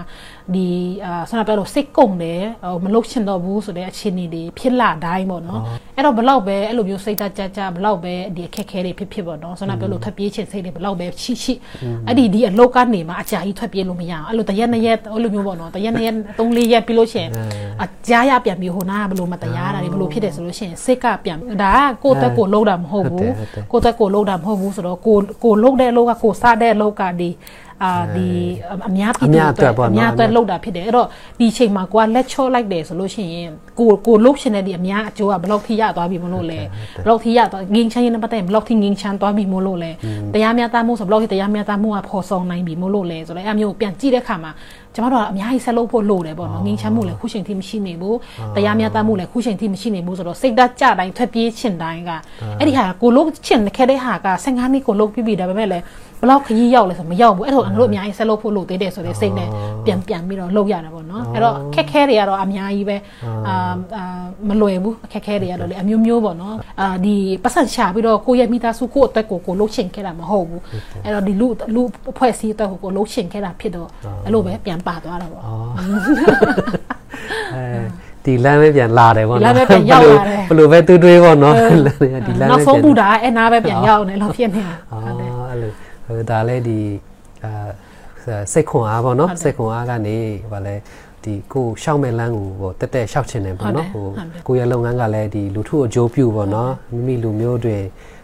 [0.53, 0.67] ဒီ
[1.05, 5.62] အာဆန္ဒပြလို့စိတ်ကုန်တယ်ဟိုမလုပ်ချင်တော့ဘူးဆိုတဲ့အခြေအနေတွေဖြစ်လာတိုင်းပေါ့နော်
[5.95, 11.53] အဲ့တော့ဘလောက်ပဲအဲ့လိုမျိုးစိတ်တကြကြဘလောက်ပဲဒီအခက်ခဲတွေဖြစ်ဖြစ်ပေါ့နော်ဆန္ဒပြလို့ထွက်ပြေးချင်စိတ်တွေဘလောက်ပဲရှိရှိ
[12.08, 17.29] အဲ့ဒီဒီအလောက်ကနေမှအကြာကြီးထွက်ပြေးလို့မရအောင်အဲ့လိုတရက်နှစ်ရက်အဲ့လိုမျိုးပေါ့နော်တရက်နှစ်ရက်သုံးလေးရက်ပြီးလို့ရှိရင်
[17.84, 23.31] အကြာရပြန်ပြီးဟိုနာကဘလို့မတရားတာတွေဘလို့ဖြစ်တယ်ဆိုလို့ရှိရင်စိတ်ကပြန်ဒါကကိုယ့်တက်ကိုလုံးတာမဟုတ်ဘူး
[23.71, 27.29] ကိုယ့်တက်ကိုလုံးတာမဟုတ်ဘူးဆိုတော့ကိုကိုလုံးတဲ့အလုပ်ကကိုစားတဲ့အလုပ်ကဒီ
[27.83, 28.27] အာဒီ
[28.87, 31.07] အများပြည်သူအတွက်အများအတွက်လောက်တာဖြစ်တယ်အဲ့တော့
[31.39, 36.63] ဒီချိန်မှာကိုကလက်ချော့လိုက်တယ်ဆိုလို့ရှိရင်ကိုကိုလုတ်ရှင်တဲ့ဒီအများအကျိုးကဘယ်လောက်ထိရသွားပြီမလို့လဲဘ
[37.01, 39.91] ယ်လောက်ထိရသွားငင်းချမ်းရင်ပတ်တဲ့ဘယ်လောက်ထိငင်းချမ်းသွားပြီမလို့လဲ
[40.33, 44.51] တရားမျှတမှုဆိုဘယ်လောက်ထိတရားမျှတမှုကဖော်ဆောင်နိုင်ပြီမလို့လဲဆိုတော့အဲ့အမျိုးပြန်ကြည့်တဲ့အခါမှာ
[44.95, 48.17] ကျမတို့ကအများကြီးဆက်လုပ်ဖို့လိုတယ်ပေါ့နော်ငင်းချမ်းမှုလည်းခုချိန်ထိမရှိနေဘူး
[48.55, 52.12] တရားမျှတမှုလည်းခုချိန်ထိမရှိနေဘူးဆိုတော့စိတ်ဓာတ်ကြတိုင်းထွက်ပြေးချင်တိုင်းက
[52.60, 59.49] အဲ့ဒီဟာကိုလုတ်ချင်ခဲ့တဲ့ဟာက15နှစ်ကိုလုတ်ပြီးပြီဒါပေမဲ့လည်းဘ လောက်ခကြီးရောက်လဲဆိုမရောက်ဘူးအဲ့တော့အတို့အများကြီးဆက်လုပ်ဖို့လိုသေးတယ်ဆိုတဲ့စိတ်နဲ့
[59.85, 62.97] ပြန်ပြန်ပြီးတော့လုပ်ရတာပေါ့နော်အဲ့တော့ခက်ခဲတွေကတော့အများကြီးပဲ
[63.47, 63.55] အာ
[64.47, 70.61] မလွယ်ဘူးအခက်ခဲတွေကတော့လေအမျိုးမျိုးပေါ့နော်အာဒီပတ်စံချပြီးတော့ကိုယ့်ရဲ့မိသားစုကိုယ့်အတွက်ကိုကိုလှုပ်ချင်ခဲ့တာမဟုတ်ဘူး
[71.03, 71.81] အဲ့တော့ဒီလူလူ
[72.17, 73.89] ဖွဲ့စည်းအတွက်ကိုကိုလှုပ်ချင်ခဲ့တာဖြစ်တော့
[74.25, 75.43] အဲ့လိုပဲပြန်ပါသွားတာပေါ့
[77.55, 77.65] အဲ
[78.25, 85.84] ဒဒီလမ်းပဲပြန်လာတယ်ပေါ့နော်လမ်းပဲပြန်ရောက်လာတယ်ဘယ်လိုပဲတွေးတွေးပေါ့နော်ဒီလမ်းနောက်ပဲဆုံးပြန်ပူတာအဲ့နားပဲပြန်ရောက်နေလို့ဖြစ်နေတာอ๋อဟုတ်တယ်အဲ့လိုဟို
[86.29, 86.79] ဒါလည်းဒီ
[87.43, 87.51] အာ
[88.53, 90.17] စိတ်ခွန်အားပေါ့နော်ဟုတ်တယ်စိတ်ခွန်အားကနေ
[90.51, 90.75] ဗာလဲ
[91.23, 97.77] ဒီကိုရှောက်မဲ့လမ်းကိုဟိုတက်တက်ရှောက်ချင်တယ်ပေါ့နော်ဟုတ်တယ်ဟိုကိုယ့်ရဲ့လုပ်ငန်းကလည်းဒီလူထုအကျိုးပြုပေါ့နော်မိမိလူမျိုးတွေ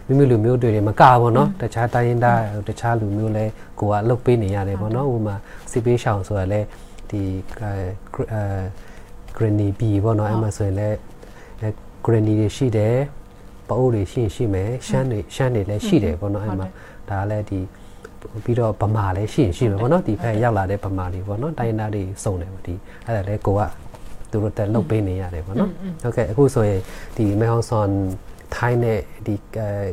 [0.06, 5.36] မိမိလူမျိုးတွေမကပေါ့နော်တခြားတိုင်းရင်းသားတခြားလူမျိုးလည်းကိုကအလုပ်ပေးနေရတယ်ပေါ့နော်ဥပမာ
[5.70, 6.66] စီပေးရှောင်ဆိုတာလည်း
[7.10, 7.22] ဒီ
[7.60, 7.72] အဲ
[9.36, 10.96] granny b ပေါ့နော်အဲ့မှာဆိုရင်လည်း
[12.04, 12.96] granny တွေရှိတယ်
[13.72, 16.68] ပအိုးတွေရှိရင်ရှိမယ်ရှမ်းတွေရှမ်းတွေလည်းရှိတယ်ပေါ့နော်အဲ့မှာ
[17.08, 17.58] ဒါလည်းဒီ
[18.44, 22.74] ပြီးတော့ဗမာလည်းရှိရင်ရှိမယ်ပေါ့နော်ဒီဖက်ရောက်လာတဲ့ဗမာတွေပေါ့နော်တိုင်းသားတွေစုံတယ်ပေါ့ဒီ
[23.06, 23.60] အဲ့ဒါလည်းကိုက
[24.30, 25.70] သူတို့တက်လုတ်ပေးနေရတယ်ပေါ့နော်
[26.02, 26.80] ဟုတ်ကဲ့အခုဆိုရင်
[27.16, 27.88] ဒီမေဟောင်ဆွန်
[28.56, 29.34] ထိုင်းနဲ့ဒီ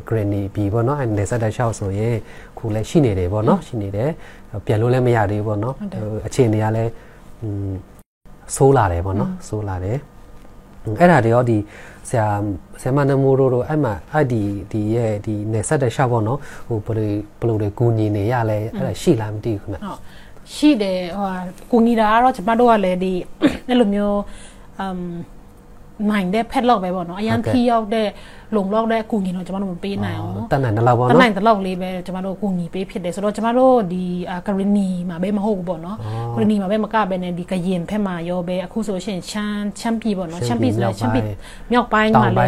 [0.10, 2.15] granny b ပေါ့နော်အဲ့နေဆက်တဲ့ရှောက်ဆိုရင်
[2.58, 4.10] ခုလည်းရှိနေတယ်ပေါ့နော်ရှိနေတယ်
[4.65, 5.76] ပြန်လို့လည်းမရသေးဘူးပေါ့နော်
[6.28, 6.92] အခြေအနေကလည်း
[8.56, 9.98] ဆိုးလာတယ်ပေါ့နော်ဆိုးလာတယ်
[11.00, 11.58] အဲ့ဒါတွေရောဒီ
[12.10, 12.28] ဆရာ
[12.82, 20.00] ဆရာမနမိုးတို့တို့အဲ့မှာအဲ့ဒီဒီရဲ့ဒီနေဆက်တဲ့ရှောက်ပေါ့နော်ဟိုဘယ်လိုဘယ်လိုတွေကူညီနေရလဲအဲ့ဒါရှိလားမသိဘူးခင်ဗျဟုတ်
[20.56, 21.36] ရှိတယ်ဟိုဟာ
[21.72, 23.13] ကိုညီတာကတော့ကျမတို့ကလည်းဒီ
[23.68, 24.20] အဲ့လိုမျိုး
[24.80, 25.00] အမ်
[26.10, 28.08] နိုင်တဲ့ pet log ပဲပေါ့နော်အရန်ထီရောက်တဲ့
[28.56, 34.04] လုံလောက်တဲ့အကူအညီတော့ကျမတို့မပေးနိုင်အောင်တန်တန်တော့ပေါ့တနော်နိုင်တလောက်လေးပဲကျမတို့အကူအညီပေးဖြစ်တယ်ဆိုတော့ကျမတို့ဒီ
[34.48, 35.98] ကရီနီမှာပဲမဟုတ်ဘူးပေါ့နော်
[36.36, 41.24] ကရီနီမှာပဲမကပဲနဲ့ဒီကရင်ဖက်မှာရောပဲအခုဆိုရှင်ချမ်းချမ်းပြည်ပေါ့နော်ချမ်းပြည်ဆိုလဲချမ်းပြည်
[41.72, 42.46] မြောက်ပိုင်းမှာလဲ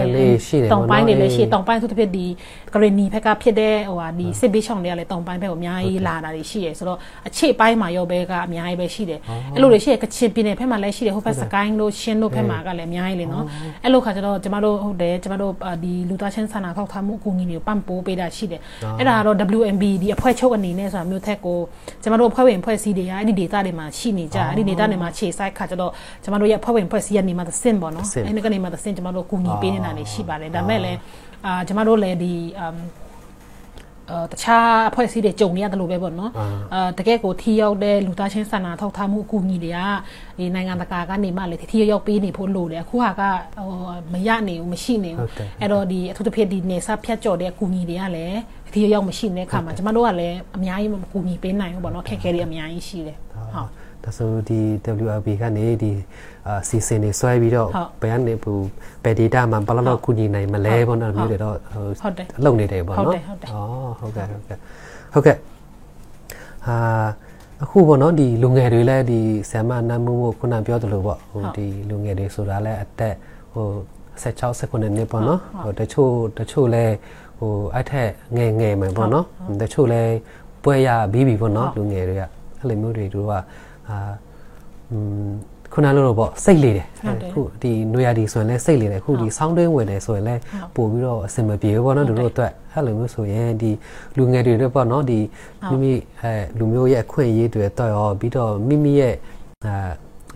[0.71, 2.25] တောင်ပိုင်းတွေလည်းရှိတောင်ပိုင်းသူတစ်ဖြစ်ဒီ
[2.73, 9.19] ကရီနီဖက်ကဖြစ်တဲ့ဟိုဟာဒီစစ်ဘေးရှောင်တွေကလည်းတောင်ပိုင်းဘက်ကိုအများကြီးလာတာတွေရှိတယ်ဆိုတော့အခြေပိုင်းမှာရောပဲကအများကြီးပဲရှိတယ်
[9.53, 13.45] အဲ့လိုတွေရှိရကချင်ပြည်နယ်ဖက်မှာလည်းရှိတယ်ဟိုဘက်စကိုင်းလို့ရှင်းလို့ဖက်မှာကလည်းအများကြီးလေနော်
[13.83, 18.61] အဲ့လိုခါကျတော့ကျမတို့ဟုတ်တယ်ကျမတို့ဒီလူသားချင်းစာနာထောက်ထားမှုအကူအညီတွေကိုပံ့ပိုးပေးတာရှိတယ်
[18.99, 21.59] အဲ့ဒါကတော့ WMB ဒီအဖွဲ့ချုပ်အနေနဲ့ဆိုတာမျိုးထက်ကို
[22.03, 25.91] ကျမတို့အဖွဲ့ဝင်အဖွဲ့အစည်းတွေကအဲ့ဒီ data တွေမှာရှိနေကြအဲ့ဒီ data တွေမှာခြေစိုက်ခါကျတော့
[26.23, 30.99] ကျမတို့ရဲ့အဖွဲ့ဝင်အဖွဲ့အစည်းကနေမှသစင်ပေါ့နော်အဲ့ဒီကနေမှသစင်ကျမတို့အကူအညီပေးနေတာတွေရှိပါတယ်ဒါမဲ့လည်း
[31.45, 32.75] အာကျမတို့လည်းဒီအမ်
[33.10, 33.10] အာ
[34.31, 36.31] တခြားအဖွဲ့အစည်းတွေကြုံနေရတယ်လို့ပဲပေါ့နော်
[36.73, 39.79] အာတကယ်ကိုထီရောက်တဲ့လူသားချင်းစာနာထောက်ထားမှုအကူအညီတွေက
[40.37, 43.69] ဒီနိုင်ငံတကာကနေမှလေထီရောက်ပေးနေဖို့လိုတယ်အခုကဟို
[44.13, 48.39] မရနေဘူးမရှိနေဘူးအဲ့တော့ဒီအထူးသဖြင့်ဒီနေစားဖြတ်ကျော်တဲ့အကူအညီတွေကလည်း
[48.73, 53.17] ထီရောက်မရှိနေတဲ့ခါမှာကျမတို့ကလည်းအများကြီးအကူအညီပေးနိုင်ဘူးပေါ့နော်ခက်ခဲတွေအများကြီးရှိတယ်
[53.55, 53.69] ဟုတ်
[54.03, 54.59] ဒါဆိုဒီ
[55.03, 55.91] WLB ကနေဒီ
[56.47, 57.69] အာစီစဉ်နေဆွဲပြီးတော့
[58.01, 58.65] ဘယ်ကနေဘူး
[59.03, 61.55] ဘယ် data မှာဘယ်လောက်ကူညီနိုင်မလဲပေါ့နော်မျိုးတွေတော့
[62.01, 62.09] ဟို
[62.45, 64.57] လုပ်နေတယ်ပေါ့နော်ဟုတ်တယ်ဟုတ်တယ်ဩဟုတ်ကဲ့ဟုတ်ကဲ့
[65.13, 65.35] ဟုတ်ကဲ့
[66.65, 66.77] ဟာ
[67.63, 69.19] အခုပေါ့နော်ဒီလူငယ်တွေလည်းဒီ
[69.51, 73.15] ဆ iam နမ်းမှုမှုခုနပြောသလိုပေါ့ဟိုဒီလူငယ်တွေဆိုတာလည်းအသက်
[73.53, 73.67] ဟို
[74.23, 76.95] 16 19နှစ်ပေါ့နော်ဟိုတချို့တချို့လည်း
[77.39, 79.25] ဟိုအဲ့ထက်ငယ်ငယ်မယ်ပေါ့နော်
[79.61, 80.13] တချို့လည်း
[80.63, 83.33] ပွဲရပြီးပြီပေါ့နော်လူငယ်တွေကအဲ့လိုမျိုးတွေတို့က
[83.91, 83.97] အာ
[84.91, 85.31] อืม
[85.73, 86.87] ခုနလိုတော့ပေါ့စိတ်လေတယ်
[87.31, 90.41] ခုဒီနွေရာဒီဆိုရင်လည်းစိတ်လေတယ်ခုဒီဆောင်းတွင်းဝင်တယ်ဆိုရင်လည်း
[90.75, 93.71] ပို့ပြီးတော့အဆင်မပြေဘူးပေါ့နော်တို့တို့အတွက်အဲ့လိုမျိုးဆိုရင်ဒီ
[94.17, 95.19] လူငယ်တွေတော့ပေါ့နော်ဒီ
[95.69, 99.15] မိမိအဲလူမျိုးရဲ့အခွင့်အရေးတွေတော့ရောပြီးတော့မိမိရဲ့
[99.65, 99.91] အာ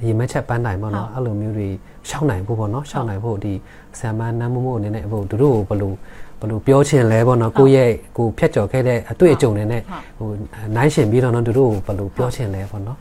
[0.06, 1.68] ရေမက်ချက်ပန်းနိုင်ပေါ့နော်အဲ့လိုမျိုးတွေ
[2.10, 3.54] ရှောက်နိုင်ဖို့ပေါ့နော်ရှောက်နိုင်ဖို့ဒီ
[4.00, 5.94] ဆံမန်းနမ်းမမို့အနေနဲ့ဟိုတို့တို့ဘယ်လို
[6.40, 9.82] ဘယ်လိုပြောချင်လဲပေါ့နော်ကိုယ့်ရဲ့ကိုဖြတ်ကျော်ခဲ့တဲ့အတွေ့အကြုံတွေနဲ့
[10.18, 10.30] ဟို
[10.76, 12.98] နိုင်ရှင်ပြီးတော့နော်တို့တို့ဘယ်လိုပြောချင်လဲပေါ့နော်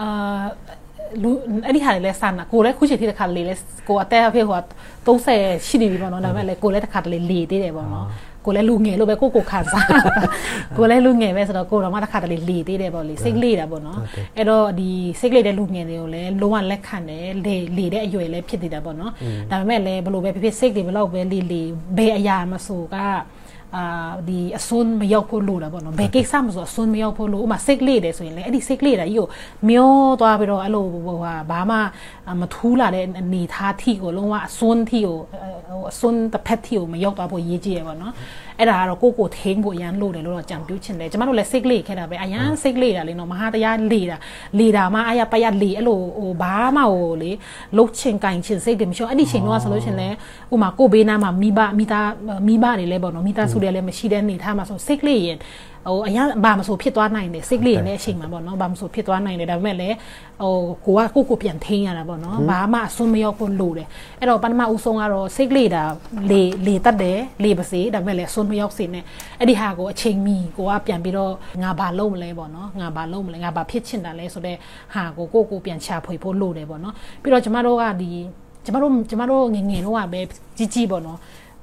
[0.00, 0.44] အာ
[1.22, 1.30] လူ
[1.66, 3.54] အဲ့ဒီဟာတွေလဲစနာကိုလည်းခုချိန်ထိတစ်ခါလေလဲ
[3.88, 4.58] ကိုအသက်အဖြစ်ဟို
[5.06, 8.06] 30ရှိနေပြီပေါ့နော်ဒါပေမဲ့လေကိုလည်းတစ်ခါတလေလေသေးတယ်ပေါ့နော်
[8.46, 9.86] ကိုလည်းလူငယ်လို့ပဲကိုကိုခံစား
[10.76, 13.98] ကိုလည်းလူငယ်ပဲဆိုတော့ကိုတော့မှတစ်ခါတလေလေသေးတယ်ပေါ့လေစိတ်လေတာပေါ့နော်
[14.36, 14.88] အဲ့တော့ဒီ
[15.20, 19.12] စိတ်လေတဲ့လူငယ်တွေကိုလည်းလုံးဝလက်ခံတယ်လေလေတဲ့အရွယ်လည်းဖြစ်နေတာပေါ့နော်
[19.50, 21.62] ဒါပေမဲ့လည်းဘလို့ပဲဖြစ်ဖြစ်စိတ်တွေဘလောက်ပဲလေလေ
[21.96, 22.96] ဘယ်အရာမဆိုက
[23.76, 29.28] အာဒီအစွန်းမရောက်ဖို့လိုတာပေါ့နော်ဘယ်ကိစ္စမဆိုအစွန်းမရောက်ဖို့လိုဥမာစိတ်လေတယ်ဆိုရင်လေအဲ့ဒီစိတ်လေတာကြီးကို
[29.68, 31.76] မျောသွားပြီးတော့အဲ့လိုဟိုဟာဘာမှ
[32.40, 35.18] မထူးလာတဲ့အနေထားထိကိုလုံးဝအစွန်းထိကို
[35.68, 38.12] ဟိုအစွန်းတစ်ဖက်ထိကိုမရောက်သွားဖို့ရေးကြည့်ရပါတော့
[38.58, 44.16] အဲ့ဒါကတော့ကိုကိုထိန်းဖို့အရန်လို့တယ်လို့တော့ကြံပြူးချင်တယ်ကျမတို့လည်းစိတ်လေခဲ့တာပဲအရန်စိတ်လေတာလေနော်မဟာတရားလေတာ
[44.58, 47.30] လေတာမှအရပရလေအဲ့လိုဟိုဘာမှဟိုလေ
[47.76, 50.08] လှုပ်ချင်ကင်ချင်စိတ်တွေမရှိဘူးအဲ့ဒီချိန်တော့ဆိုလို့ရှင်လဲ
[50.52, 52.08] ဥမာကိုဘေးနားမှာမိဘမိသား
[52.46, 55.38] မိဘတွေလည်းပေါ့နော်မိသားစုတွေလည်းမရှိတဲ့နေထားမှာဆိုစိတ်လေရင်
[55.86, 59.96] ဟိုအရင်ဘာမဆိုဖြစ်သွားနိုင်တယ်စိတ်လေးနဲ့အချိန်မှာပေါ့နော်ဘာမဆိုဖြစ်သွားနိုင်တယ်ဒါပေမဲ့လည်း
[60.42, 63.88] ဟိုကိုကကိုကိုပြန်ထိန်းရတာပေါ့နော်ဘာမှအစွန်းမရောက်ဖို့လိုတယ်
[64.20, 65.82] အဲ့တော့ပထမဦးဆုံးကတော့စိတ်လေးတာ
[66.30, 69.04] လေလေတတ်တယ်လေပါစေဒါပေမဲ့လည်းအစွန်းမရောက်စေနဲ့
[69.38, 74.58] အဲ့ဒီဟာကိုအချိန်မီကိုကပြန်ပြီးတော့ငါဘာလုပ်မလဲပေါ့နော်ငါဘာလုပ်မလဲငါဘာဖြစ်ချင်တာလဲဆိုတော့
[74.94, 78.10] ဟာကိုကိုကိုပြန်ချဖွေဖို့လိုတယ်ပေါ့နော်ပြီးတော့ကျမတို့ကဒီ
[78.64, 80.20] ကျမတို့ကျမတို့ငငယ်တော့ကပဲ
[80.58, 81.18] ကြီးကြီးပေါ့နော်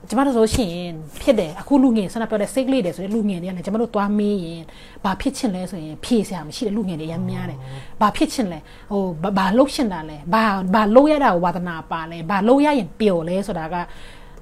[0.09, 0.73] ကျမတို့ဆိုရှင်
[1.21, 4.63] ဖြစ်တယ်အခုလူငယ်ဆန္ဒပြောတဲ့ sick လေးတယ်ဆိုတဲ့လူငယ်တွေကလည်းကျမတို့သွားမေးရင်
[5.03, 7.59] ဘာဖြစ်ချင်လဲဆိုရင်ဖြေစရာမရှိတဲ့လူငယ်တွေရမ်းများတယ်
[8.01, 8.59] ဘာဖြစ်ချင်လဲ
[8.91, 9.03] ဟို
[9.37, 13.77] ဘာလှုပ်ရှင်တာလဲဘာဘာလှုပ်ရတာကိုဝါသနာပါလဲဘာလှုပ်ရရင်ပျော်လဲဆိုတာက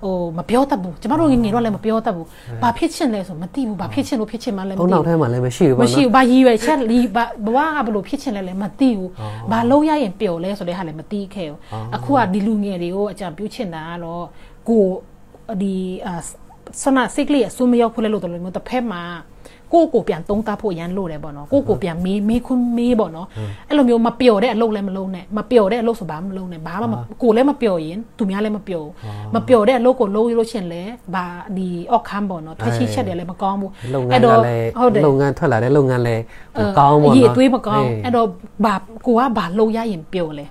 [0.03, 2.27] ဟိုမပြောတတ်ဘူးကျမတို့ငငယ်တော့လည်းမပြောတတ်ဘူး
[2.61, 9.09] ဘာဖြစ်ချင်လဲဆိုမသိဘူးဘာဖြစ်ချင်လို့ဖြစ်ချင်မှလည်းမသိဘူးဘုံနောက်ထဲမှာလည်းမရှိဘူးပေါ့နော်မရှိဘူးဘာရည်ရွယ်ချက်လီဘာဘဝကဘလို့ဖြစ်ချင်လဲလည်းမသိဘူး
[9.51, 11.59] ဘာလို့ရရင်ပျော်လဲဆိုတဲ့ဟာလည်းမသိခဲ့ဘူး
[11.95, 14.25] အခုကဒီလူငယ်တွေကိုအကြံပြုချင်တာကတော့
[14.69, 14.83] ကို
[15.61, 15.73] ဒီ
[16.83, 19.03] ဆနာစိတ်လေးအဆူမရောက်ဖူးလဲလို့တော်လို့မျိုးတစ်ဖက်မှာ
[19.73, 23.27] ကိုကိုပြန်တုံးတာဖို့ရန်လို့တယ်ပေါ့နော်ကိုကိုပြန်မေးမေးခွန်းမေးပေါ့နော်
[23.69, 28.87] အဲ့လိုမျိုးမပျော်တဲ့အလုပ်လည်းမလုပ်နဲ့မပျော်တဲ့အလုပ်ဆိုဘာမှမလုပ်နဲ့ဘာမှကိုလည်းမပျော်ရင်သူများလည်းမပျော်
[29.35, 30.81] မပျော်တဲ့အလုပ်ကိုလုပ်ရလို့ရှင်လဲ
[31.15, 31.25] ဘာ
[31.57, 33.71] ဒီအော့ခမ်းပေါ့နော်ထွက်ရှိချက်တယ်လည်းမကောင်းဘူး
[34.11, 34.37] အဲ့တော့
[34.79, 36.23] ဟုတ်တယ်လုပ်ငန်းထွက်လာတဲ့လုပ်ငန်းလည်း
[36.59, 38.27] မကောင်းဘူးနော်အရေးအသွေးမကောင်းအဲ့တော့
[38.65, 40.45] ဘာကိုကဘာလုပ်ရရင်ပျော်လဲ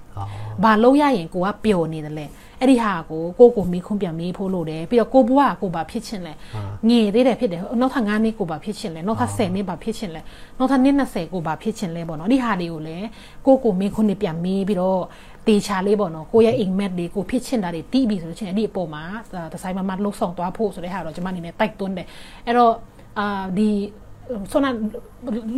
[0.64, 2.26] ဘာလုပ်ရရင်ကိုကပျော်နေတယ်လဲ
[2.60, 6.32] အဲ့ဒီဟာကိုကိုကိုမိခွန်းပြန်မေးဖို့လို့တယ်ပြီးတော့ကိုဘွားကိုဘာဖြစ်ချင်လဲ
[6.88, 10.20] ငေသေးတယ်ဖြစ်တယ်နောက်ထပ်9နှစ်ကိုဘာဖြစ်ချင်လဲနောက်ထပ်10နှစ်ဘာဖြစ်ချင်လဲ
[10.58, 13.06] နောက်ထပ်နှစ်20ကိုဘာဖြစ်ချင်လဲပေါ့နော်အဲ့ဒီဟာတွေကိုလည်း
[13.46, 15.02] ကိုကိုမိခွန်းနေပြန်မေးပြီးတော့
[15.48, 19.02] တေချာလေးပေါ့နော်ကိုရဲ့အိမ်မက်တွေကိုဖြစ်ချင်တာတွေတီးပြီဆိုလို့ချင်းအဲ့ဒီအပေါ်မှာ
[19.52, 22.06] တဆိုင်မမတ်လှုပ်ဆောင်သွားဖို့ဆိုတဲ့ဟာတော့ကျွန်မအနေနဲ့တိုက်တွန်းတယ်
[22.46, 22.72] အဲ့တော့
[23.18, 23.68] အာဒီ
[24.50, 24.74] ဆိုတော့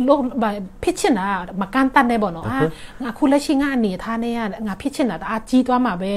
[0.07, 0.21] လို့
[0.83, 1.27] ဖြစ်ချင်တာ
[1.61, 2.59] မကန်တတ်နေပေါ့နော်အာ
[3.03, 4.33] ငါခုလက်ရှိငါအနေထားနဲ့
[4.67, 6.13] ငါဖြစ်ချင်တာအားကြီးသွားမှာပဲ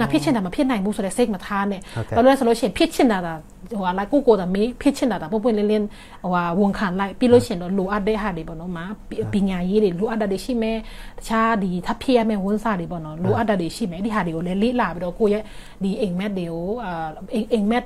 [0.00, 1.80] ငါဖြစ်ချင်တာမဖြစ်နိုင်ဘူးဆိုတဲ့စိတ်မထားနဲ့
[2.16, 5.86] ဘာလို့လဲဆိုလို့ရှိရင်ဖြစ်ချင်တာဟိုဟာလိုက်ကိုကိုတာမေးဖြစ်ချင်တာပွပွလင်းလင်း
[6.22, 8.84] ဟိုဟာဝန်ခံလိုက်ပြီးလို့ရှိရင်တော့လိုအပ်တဲ့ဟာတွေပေါ့နော်မာ
[9.32, 10.78] ပညာရေးတွေလိုအပ်တာတွေရှိမယ်
[11.18, 15.42] တခြားဒီထပ်ဖြစ်ရမယ့်ဝန်စားတွေပေါ့နော်လိုအပ်တာတွေရှိမယ်ဒီဟာတွေကိုလည်းလေ့လာပြီးတော့ကိုရဲ့
[15.82, 17.08] ဒီအိမ်မက်တွေကိုအာ
[17.52, 17.84] အိမ်မက်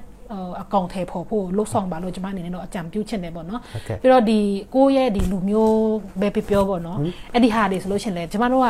[0.60, 3.60] အကောင့်ထဲပေါ်ဖို့လှုပ်ဆောင်ပါလို့ကျွန်မအနေနဲ့တော့အကြံပြုချင်တယ်ပေါ့နော်
[4.00, 4.38] ပြီးတော့ဒီ
[4.74, 5.76] ကိုယ့်ရဲ့ဒီလူမျိုး
[6.20, 6.98] ပဲပြပြောပေါ့နော်
[7.32, 8.68] အဲ့ဒီဟာတွေဆိုလို့ရှိရင်လေကျွန်မတို့က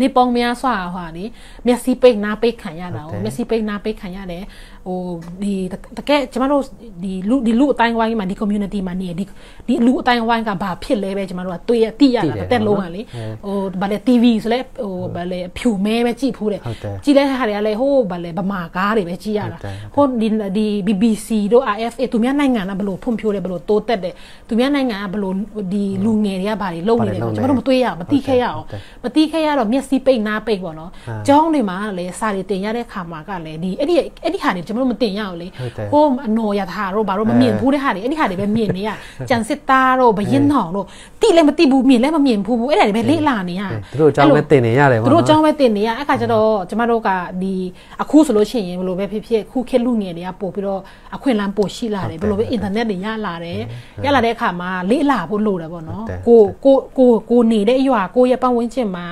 [0.00, 1.24] နေပေါင်းများစွာဟာလေ
[1.66, 4.42] မျက်စိပိတ်နားပိတ်ခံရတာကိုမျက်စိပိတ်နားပိတ်ခံရတယ်
[4.86, 5.00] ဟို
[5.42, 5.54] ဒီ
[5.98, 6.62] တကယ်ကျမတို့
[7.02, 9.24] ဒီလူဒီလူအတိုင်းဝိုင်းမှာဒီ community မှာနေဒီ
[9.68, 13.02] ဒီလူအတိုင်းဝိုင်းကဘာဖြစ်လဲပဲကျမတို့ကတွေ့ရသိရတာတက်လုံးကလေ
[13.44, 16.60] ဟိုဗာလေ TV ဆိုလဲဟိုဗာလေဖြူမဲပဲကြည့်ဖူးတယ်
[17.04, 19.58] ကြည့်တဲ့ဟာတွေကလည်းဟိုဗာလေဗမာကားတွေပဲကြည့်ရတာ
[19.94, 24.14] ဟိုဒီဒီ BBC တို့ RFA သူများနိုင်ငံကဘလို့ဖွံ့ဖြိုးတယ်ဘလို့တိုးတက်တယ်
[24.48, 25.34] သူများနိုင်ငံကဘလို့
[25.72, 28.64] ဒီလူငယ်တွေကဘာတွေလုပ်နေတယ်ကျမတို့မတွေ့ရမသိခဲ့ရအောင်
[29.04, 30.90] မသိခဲ့ရတော့မျက်စိပိတ်နားပိတ်ပေါ့နော်
[31.28, 33.94] ကျောင်းတွေမှာလည်းစာတွေတင်ရတဲ့ခါမှာကလည်းဒီအဲ့ဒီ
[34.24, 35.48] အဲ့ဒီဟာတွေကျွန်တော်တို့မတင်ရအောင်လေ
[35.94, 38.90] ကိုအနော်ရထားတို့ဘာတို့မမြင်ဘူးတဲ့ဟာတွေအဲ့ဒီဟာတွေပဲမြင်နေရ
[39.28, 40.86] ကြံစစ်သားတို့ဘရင်ထောင်တို့
[41.20, 43.62] တိလည်းမတိဘူးမြင်လည်းမမြင်ဘူးဘူးအဲ့ဒါတွေပဲလေ့လာနေရ
[43.92, 47.10] သူတို့အကြောင်းပဲတင်နေရတယ်ပေါ့နော်သူတို့အကြောင်းပဲတင်နေရအဲ့ခါကျတော့ကျွန်တော်တို့က
[47.42, 47.54] ဒီ
[48.02, 50.80] အခုဆိုလို့ရှိရင်ဘယ်လိုပဲဖြစ်ဖြစ်ခုခေတ်လူငယ်တွေကပို့ပြီးတော့
[51.14, 53.60] အခွင့်အလမ်းပို့ရှိလာတယ်ဘယ်လိုပဲအင်တာနက်တွေရလာတယ်
[54.04, 59.06] ရလာတဲ့အခါမှာလေ့လာဖို့လိုတယ်ပေါ့နော်ကိုကိုကိုကိုနေတဲ့အရွာကိုရဲ့ပတ်ဝန်းကျင်မှာ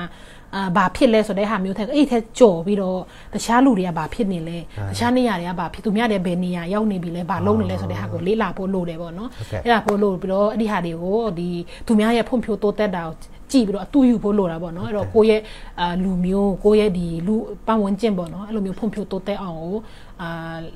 [0.55, 2.99] အာဘာဖြစ်လဲဆိုတဲ့ဟာမျိုးထဲအဲ့ထဲကြော်ပြီးတော့
[3.33, 4.57] တခြားလူတွေကဘာဖြစ်နေလဲ
[4.91, 9.29] တခြားနေရာတွေကဘာဖြစ်သူများတွေဘယ်နေရာရောက်နေပြီလဲဘာလုပ်နေလဲဆိုတဲ့ဟာကိုလေးလာဖို့လိုတယ်ပေါ့နော်
[9.63, 11.49] အဲ့ဒါဖို့လို့ပြီးတော့အဲ့ဒီဟာတွေကိုဒီ
[11.87, 13.15] သူများရဲ့ဖွံ့ဖြိုးတိုးတက်တာကို
[13.51, 15.41] ကြည့်ပြီးတော့အတူယူဖို့လိုတာပေါ့နော်အဲ့တော့ကိုယ့်ရဲ့
[15.79, 17.35] အာလူမျိုးကိုယ့်ရဲ့ဒီလူ
[17.67, 19.77] ပတ်ဝန်းကျင်ပေါ့နော်အဲ့လိုမျိုးဖွံ့ဖြိုးတိုးတက်အောင်ကို
[20.21, 20.29] အာ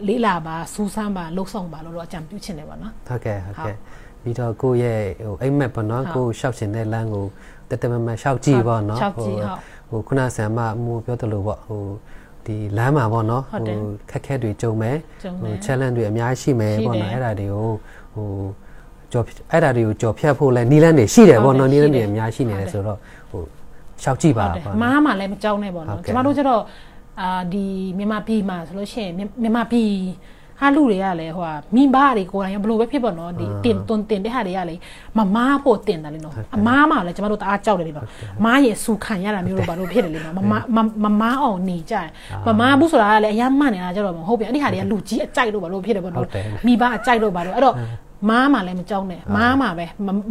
[0.07, 3.75] လေးလာပါစူးစမ်းပါလှုပ်ဆောင်ပါလို့တော့အကြံပြုချင်တယ်ပေါ့နော်ဟုတ်ကဲ့ဟုတ်ကဲ့
[4.23, 7.25] ပြီးတော့ကိုယ့်ရဲ့ဟိုအိမ်မက်ပေါ့နော်ကိုရှောက်ရှင်တဲ့လမ်းကို
[7.69, 9.27] တတမမရှောက်ကြည့်ပေါ့နော်ဟို
[9.89, 11.83] ဟိုခုနဆံမမူပြောသလိုပေါ့ဟို
[12.45, 13.79] ဒီလမ်းမှာပေါ့နော်ဟို
[14.11, 14.97] ခက်ခဲတွေကြုံမယ်
[15.41, 17.69] ဟို challenge တွေအများကြီးရှိမယ်ပေါ့နော်အဲ့ဒါတွေကို
[18.13, 18.27] ဟို
[19.11, 22.97] ကြော်အဲ့ဒါတွေကိုကြော်ဖြတ်ဖို့လဲနီးလန်းတွေရှိတယ်ပေါ့နော်နီးလန်းတွေအများရှိနေတယ်ဆိုတော့
[23.31, 23.41] ဟို
[24.03, 26.61] ရှောက်ကြည့်ပါပေါ့မားမှလည်းမကြောက်နဲ့ပေါ့နော်ကျမတို့ကျတော့
[27.21, 27.65] အာဒီ
[27.97, 29.89] မြန်မာပြည်မှာဆိုလို့ရှိရင်မြန်မာပြည်
[30.59, 34.75] ဟာလူတွေကလည်းဟိုဟာမိဘတွေကိုယ်တိုင်ဘလို့ပဲဖြစ်ပေါ့နော်ဒီတင်တွန်တင်တဲ့ဟာတွေကလေ
[35.17, 38.05] မမားဖို့တင်တယ်လေနော်အမားမှလည်းကျမတို့တအားကြောက်တယ်လေနော်
[38.45, 40.39] မားရဲ့စူခံရတာမျိုးတော့ဘာလို့ဖြစ်တယ်လေနော်မ
[40.75, 42.07] မမမားအောင်နေကြတယ်
[42.47, 46.25] မမားဘူးဆိုတာကလည်းအရမ်းမှန်နေတာကြတော့မဟုတ်ပြန်အဲ့ဒီဟာတွေကလူကြီးအကြိုက်လို့ဘာလို့ဖြစ်တယ်ပေါ့နော်
[46.65, 47.75] မိဘအကြိုက်လို့ဘာလို့အဲ့တော့
[48.29, 49.85] မားမှလည်းမကြောက်နဲ့မားမှပဲ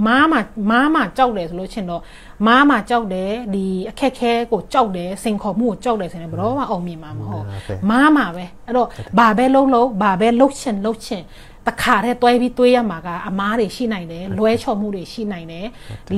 [0.07, 0.39] မားမှ
[0.71, 2.03] မားမှကြောက်တယ်ဆိုလို့ချင်းတော့
[2.47, 7.45] မားမှကြောက်တယ်ဒီအခက်ခဲကိုကြောက်တယ်စင်ခေါ်မှုကိုကြောက်တယ်ဆိုရင်ဘယ်တော့မှအောင်မြင်မှာမဟုတ်
[7.91, 8.89] မားမှပဲအဲ့တော့
[9.19, 11.23] ဘာပဲလုံးလုံးဘာပဲလှုပ်ချင်လှုပ်ချင်
[11.67, 15.67] တခါတည်းတွဲပြီးတွေးရမှာကအမားတွေရှိနိုင်တယ်လွဲချော်မှုတွေရှိနိုင်တယ်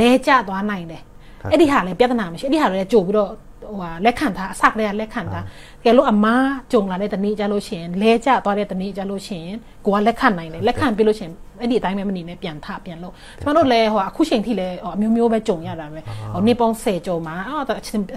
[0.00, 1.02] လဲကျသွားနိုင်တယ်
[1.50, 3.30] အဲ့ဒီဟာလည်းပြဿနာမရှိအဲ့ဒီဟာလည်းကြိုပြီးတော့
[3.70, 5.44] ဟိုဟာလက်ခံထားအစကတည်းကလက်ခံထား
[5.84, 15.99] ကဲလို့အမားကြုံလာတဲ့တနေ့ကြလို့ရှိရင်လဲကျသွားတဲ့တနေ့ကြလို့ရှိရင်ကိုကလက်ခံနိုင်တယ်လက်ခံပြလို့ရှိရင်ဟ အဲ့ဒီအတိုင်းပဲမနေနဲ့ပြန်ထပြန်လို့ကျမတို့လည်းဟိုအခုချိန်ထိလည်းဟိုအမျိုးမျိုးပဲကြုံရတာပဲ
[16.33, 17.63] ဟိုနေပေါင်း10ကျော်မှာအော်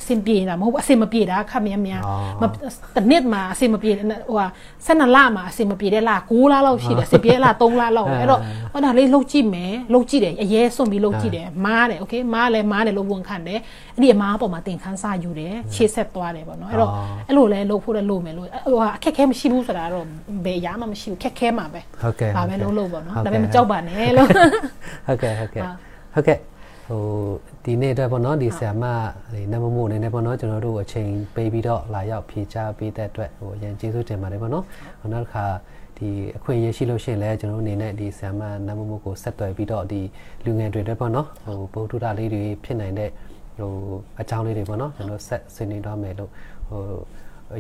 [0.01, 2.01] အစင်ပြေတာမဟုတ်ဘူးအစင်မပြေတာခက်မြန်မြန်
[2.97, 4.47] တနစ်မှာအစင်မပြေဟိုဟာ
[4.87, 8.41] 12လမှာအစင်မပြေတဲ့လ9လလောက်ရှိတယ်စင်ပြေလ3လလောက်အဲ့တော့
[8.73, 13.61] ဟောဒါလေးလှုပ်ကြည့်မယ်လှုပ်ကြည့်တယ်အရေးစွန့်ပြီးလှုပ်ကြည့်တယ်မားတယ်โอเคမားလည်းမားတယ်လို့ဝန်ခံတယ်
[13.96, 16.92] အဲ့ဒီအမားပေါ်မှာတင်ခန်းစားယူတယ်ခြေဆက်သွားတယ်ပေါ့နော်အဲ့တော့
[17.28, 20.06] အဲ့လိုလဲလှုပ်ဖို့လည်းလုပ်မယ်လို့ဟိုဟာအခက်ခဲမရှိဘူးဆိုတာတော့
[20.46, 24.28] ဘယ်ရမှမရှိဘူးခက်ခဲမှာပဲဟုတ်ကဲ့ဒါပဲလုံးလို့ပေါ့နော်ဒါပေမဲ့မကြောက်ပါနဲ့လို့
[25.08, 25.64] ဟုတ်ကဲ့ဟုတ်ကဲ့
[26.14, 26.40] ဟုတ်ကဲ့
[26.88, 27.02] ဟို
[27.66, 28.86] ဒီနေ့အတွက်ပေါ့နော်ဒီဆရာမ
[29.34, 34.66] ဒီနမမို့အနေနဲ့ပေါ့နော်ကျွန်တော်တို့အချိန်ပေးပြီးတော့လာရောက်ဖြေချပေးတဲ့အတွက်ဟိုအရင်ကျေးဇူးတင်ပါတယ်ပေါ့နော်
[35.14, 35.46] နောက်တစ်ခါ
[35.98, 40.02] ဒီအခွင့်အရေးရှိလို့ရှိရင်လည်းကျွန်တော်တို့အနေနဲ့ဒီဆရာမနမမို့ကိုဆက်သွယ်ပြီးတော့ဒီ
[40.46, 43.10] လူငယ်တွေအတွက်ပေါ့နော်ဟိုဗုဒ္ဓတာလေးတွေဖြစ်နိုင်တဲ့
[43.58, 43.72] ဟို
[44.22, 46.30] အကြောင်းလေးတွေပေါ့နော်ကျွန်တော်ဆက်ဆွေးနွေးတော့မယ်လို့
[46.70, 46.82] ဟို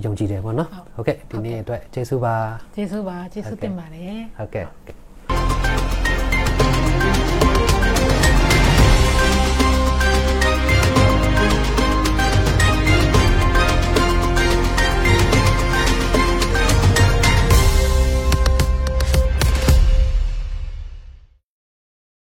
[0.05, 2.35] ယုံကြည်တယ်ပေါ့နော်ဟုတ်ကဲ့ဒီနေ့အတွက်ကျေးဇူးပါ
[2.75, 4.65] ကျေးဇူးပါကျေးဇူးတင်ပါတယ်ဟုတ်ကဲ့